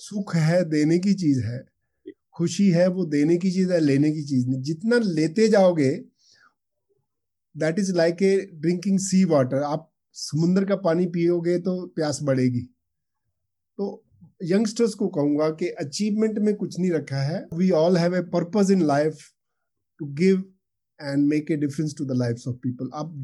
सुख 0.00 0.34
है 0.36 0.64
देने 0.70 0.98
की 0.98 1.14
चीज़ 1.14 1.40
है, 1.42 1.64
खुशी 2.32 2.68
है 2.70 2.86
वो 2.88 3.04
देने 3.06 3.36
की 3.36 3.50
चीज़ 3.50 3.72
है, 3.72 3.80
लेने 3.80 4.10
की 4.12 4.22
चीज़ 4.24 4.48
नहीं। 4.48 4.60
जितना 4.62 4.98
लेते 4.98 5.48
जाओगे 5.48 5.90
that 7.54 7.78
is 7.78 7.92
like 7.96 8.22
a 8.22 8.36
drinking 8.54 8.98
sea 9.00 9.24
water 9.24 9.62
आप 9.64 9.90
समुन्द्र 10.16 10.64
का 10.64 10.76
पानी 10.78 11.06
पियोगे 11.08 11.58
तो 11.58 11.74
प्यास 11.96 12.18
बढ़ेगी। 12.22 12.60
तो 13.78 14.04
यंगस्टर्स 14.44 14.94
को 14.94 15.08
कहूँगा 15.08 15.48
कि 15.52 15.68
अचीवमेंट 15.80 16.38
में 16.38 16.54
कुछ 16.56 16.78
नहीं 16.78 16.90
रखा 16.92 17.20
है। 17.22 17.46
We 17.54 17.70
all 17.72 17.96
have 17.96 18.16
a 18.16 18.20
purpose 18.32 18.70
in 18.72 18.82
life 18.86 19.18
to 20.00 20.06
give 20.14 20.42
and 21.00 21.26
make 21.28 21.50
a 21.50 21.56
difference 21.58 21.94
to 21.98 22.04
the 22.04 22.16
life 22.16 22.48
of 22.48 22.56
people 22.62 22.90
आप 22.94 23.14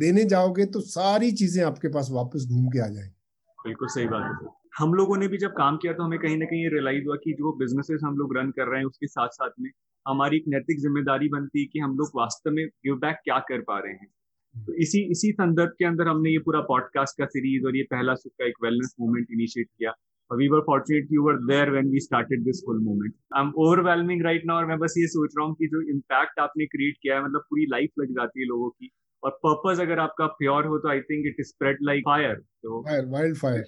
देने 0.00 0.24
जाओगे 0.26 0.66
तो 0.66 0.80
सारी 0.82 1.32
चीज़ें 1.32 1.62
आपके 1.64 1.88
पास 1.88 2.08
वापस 2.12 2.46
घूम 2.48 2.68
के 2.68 2.78
आ 2.78 2.88
जाएँगी। 2.88 3.14
बिल्कुल 3.58 3.88
सही 3.88 4.06
बात 4.06 4.30
है। 4.32 4.54
हम 4.76 4.94
लोगों 4.94 5.16
ने 5.16 5.26
भी 5.28 5.38
जब 5.38 5.50
काम 5.50 5.76
किया 5.76 5.92
तो 5.92 6.02
हमें 6.02 6.18
कहीं 6.18 6.36
ना 6.36 6.44
कहीं 6.44 6.68
रियलाइज़ 6.70 7.04
हुआ 7.06 7.14
कि 7.16 7.32
जो 7.32 7.52
बिजनेसेस 7.58 8.00
हम 8.04 8.16
लोग 8.18 8.36
रन 8.36 8.50
कर 8.50 8.68
रहे 8.70 8.80
हैं 8.80 8.86
उसके 8.86 9.06
साथ 9.06 9.28
साथ 9.32 9.50
में 9.60 9.70
हमारी 10.06 10.36
एक 10.36 10.44
नैतिक 10.48 10.80
ज़िम्मेदारी 10.80 11.28
बनती 11.28 11.60
है 11.60 11.66
कि 11.66 11.78
हम 11.78 11.96
लोग 11.98 12.10
वास्तव 12.16 12.50
में 12.50 12.66
गिव 12.66 12.96
बैक 12.96 13.20
क्या 13.24 13.38
कर 13.48 13.60
पा 13.60 13.78
रहे 13.78 13.92
हैं। 13.92 14.08
तो 14.54 14.74
इसी 14.82 15.00
इसी 15.10 15.30
संदर्भ 15.32 15.70
के 15.78 15.84
अंदर 15.84 16.08
हमने 16.08 16.30
ये 16.30 16.38
पूरा 16.44 16.60
पॉडकास्ट 16.68 17.18
का 17.18 17.26
सीरीज़ 17.26 17.64
और 17.66 17.76
ये 17.76 17.82
पहला 17.90 18.14
सुख 18.14 18.32
का 18.32 18.46
एक 18.46 18.62
वेलनेस 18.64 18.94
मूवमेंट 19.00 19.26
इनिशिएट 19.32 19.68
किया। 19.68 19.94
We 20.30 20.48
were 20.48 20.60
fortunate 20.66 21.08
you 21.12 21.22
were 21.24 21.38
there 21.46 21.70
when 21.70 21.88
we 21.90 22.00
started 22.00 22.42
this 22.44 22.62
full 22.66 22.82
movement 22.84 23.14
I 23.36 23.42
am 23.42 23.52
overwhelming 23.66 24.24
right 24.24 24.46
now 24.46 24.56
और 24.56 24.66
मैं 24.66 24.78
बस 24.78 24.94
ये 24.98 25.06
सोच 25.08 25.34
रहा 25.38 25.46
हूँ 25.46 25.54
कि 25.54 25.66
जो 25.66 25.82
इम्पैक्ट 25.94 26.40
आपने 26.40 26.66
क्रिएट 26.66 26.96
किया 27.02 27.16
है 27.16 27.24
मतलब 27.24 27.46
पूरी 27.50 27.66
लाइफ 27.70 27.90
लग 28.00 28.12
जाती 28.18 28.40
है 28.40 28.46
लोगों 28.46 28.68
की। 28.70 28.90
और 29.22 29.38
पर्पज 29.46 29.80
अगर 29.80 29.98
आपका 29.98 30.26
प्योर 30.40 30.66
हो 30.66 30.78
तो 30.78 30.88
I 30.88 31.00
think 31.10 31.26
it 31.26 31.40
is 31.40 31.48
spread 31.48 31.78
like 31.82 32.04
fire 32.06 32.34
तो 32.34 32.80
वाइल्ड 33.12 33.36
फायर 33.38 33.64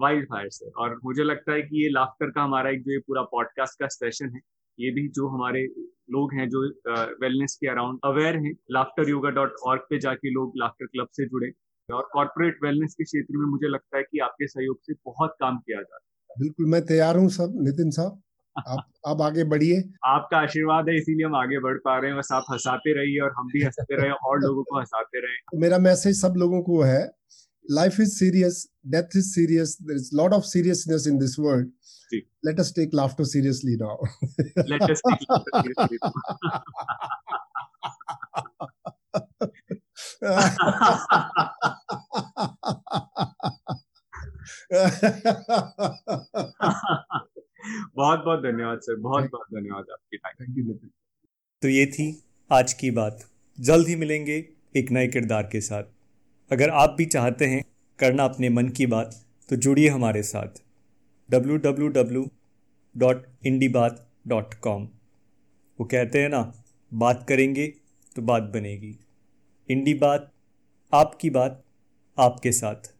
वाइल्ड 0.00 0.24
फायर 0.24 0.48
से। 0.48 0.70
और 0.70 1.00
मुझे 1.04 1.24
लगता 1.24 1.52
है 1.52 1.62
कि 1.62 1.84
ये 1.84 1.90
लाफ्टर 1.90 2.30
का 2.30 2.42
हमारा 2.42 2.70
एक 2.70 2.82
जो 2.82 2.92
ये 2.92 2.98
पूरा 2.98 3.22
पॉडकास्ट 3.22 3.80
का 3.80 3.86
सेशन 3.86 4.30
है 4.34 4.40
ये 4.80 4.90
भी 4.90 5.08
जो 5.08 5.28
हमारे 5.28 5.64
लोग 6.10 6.34
हैं 6.34 6.48
जो 6.48 6.68
वेलनेस 7.20 7.58
के 7.60 7.66
अराउंड 7.66 7.98
अवेयर 8.04 8.36
हैं 8.36 8.54
लाफ्टर 8.70 9.08
योगा 9.08 9.30
डॉट 9.30 9.52
ऑर्ग 9.66 9.80
पे 9.80 9.98
जाके 9.98 10.30
लोग 10.30 10.52
लाफ्टर 10.56 10.86
क्लब 10.86 11.06
से 11.12 11.26
जुड़े। 11.26 11.52
और 11.92 12.08
कॉर्पोरेट 12.12 12.58
वेलनेस 12.62 12.94
के 12.94 13.04
क्षेत्र 13.04 13.38
में 13.38 13.46
मुझे 13.46 13.68
लगता 13.68 13.96
है 13.96 14.02
कि 14.02 14.18
आपके 14.18 14.46
सहयोग 14.46 14.78
से 14.82 14.94
बहुत 15.04 15.36
काम 15.40 15.58
किया 15.58 15.76
जा 15.76 15.96
रहा 15.96 15.96
है। 15.96 16.34
बिल्कुल 16.40 16.66
मैं 16.66 16.86
तैयार 16.86 17.16
हूँ 17.16 17.28
सब 17.28 17.52
नितिन 17.56 17.90
साहब। 17.90 18.22
आप 18.68 18.86
आप 19.06 19.20
आगे 19.20 19.44
बढ़िए। 19.44 19.82
आपका 20.04 20.38
आशीर्वाद 20.38 20.88
है 20.88 20.96
इसीलिए 20.96 21.26
हम 21.26 21.36
आगे 21.36 21.58
बढ़ 21.58 21.78
पा 21.78 21.98
रहे 21.98 22.10
हैं। 22.10 22.18
बस 22.18 22.28
आप 22.32 22.44
हंसाते 22.50 22.94
रहिए 22.94 23.20
और 23.20 23.32
हम 23.38 23.46
भी 23.46 23.64
हँसते 23.64 23.96
रहे 23.96 24.10
और 24.10 24.40
लोगों 24.40 24.62
को 24.62 24.78
हंसाते 24.78 25.18
रहे। 25.18 25.60
मेरा 25.60 25.78
मैसेज 25.78 26.16
सब 26.16 26.34
लोगों 26.36 26.62
को 26.62 26.82
है 26.82 27.10
life 27.68 27.98
is 27.98 28.18
serious, 28.18 28.68
death 28.88 29.14
is 29.14 29.34
serious. 29.34 29.76
There 29.76 29.96
is 29.96 30.12
a 30.12 30.16
lot 30.16 30.32
of 30.32 30.44
seriousness 30.44 31.06
in 31.06 31.18
this 31.18 31.38
world. 31.38 31.66
See. 32.10 32.26
Let 32.42 32.58
us 32.60 32.72
take 32.72 32.92
laughter 32.92 33.24
seriously 33.24 33.76
now. 33.78 33.98
Let 34.56 34.82
us 34.82 35.00
take 35.08 35.20
laughter 35.28 35.50
seriously. 35.62 35.98
बहुत 47.96 48.24
बहुत 48.24 48.40
धन्यवाद 48.42 48.80
सर 48.80 48.96
बहुत 49.00 49.30
बहुत 49.32 49.46
धन्यवाद 49.54 49.84
आपकी 49.92 50.16
टाइम 50.16 50.44
थैंक 50.44 50.58
यू 50.58 50.74
तो 51.62 51.68
ये 51.68 51.86
थी 51.86 52.24
आज 52.52 52.72
की 52.72 52.90
बात 52.90 53.24
जल्द 53.60 53.88
ही 53.88 53.96
मिलेंगे 53.96 54.36
एक 54.76 54.90
नए 54.90 55.08
किरदार 55.08 55.48
के 55.52 55.60
साथ 55.60 55.84
अगर 56.50 56.70
आप 56.70 56.94
भी 56.98 57.04
चाहते 57.04 57.46
हैं 57.46 57.64
करना 57.98 58.24
अपने 58.24 58.48
मन 58.48 58.68
की 58.68 58.86
बात 58.86 59.24
तो 59.48 59.56
जुड़िए 59.56 59.88
हमारे 59.88 60.22
साथ। 60.22 60.62
डब्लू 61.30 61.56
डब्लू 61.56 61.88
डब्लू 61.88 62.30
डॉट 62.96 63.26
बात 63.68 64.08
डॉट 64.26 64.54
कॉम 64.54 64.88
वो 65.80 65.84
कहते 65.84 66.22
हैं 66.22 66.28
ना, 66.28 66.52
बात 66.94 67.26
करेंगे 67.28 67.66
तो 68.16 68.22
बात 68.22 68.42
बनेगी। 68.42 68.98
इंडी 69.68 69.94
बात, 69.94 70.32
आपकी 70.92 71.30
बात, 71.30 71.62
आपके 72.18 72.52
साथ। 72.52 72.93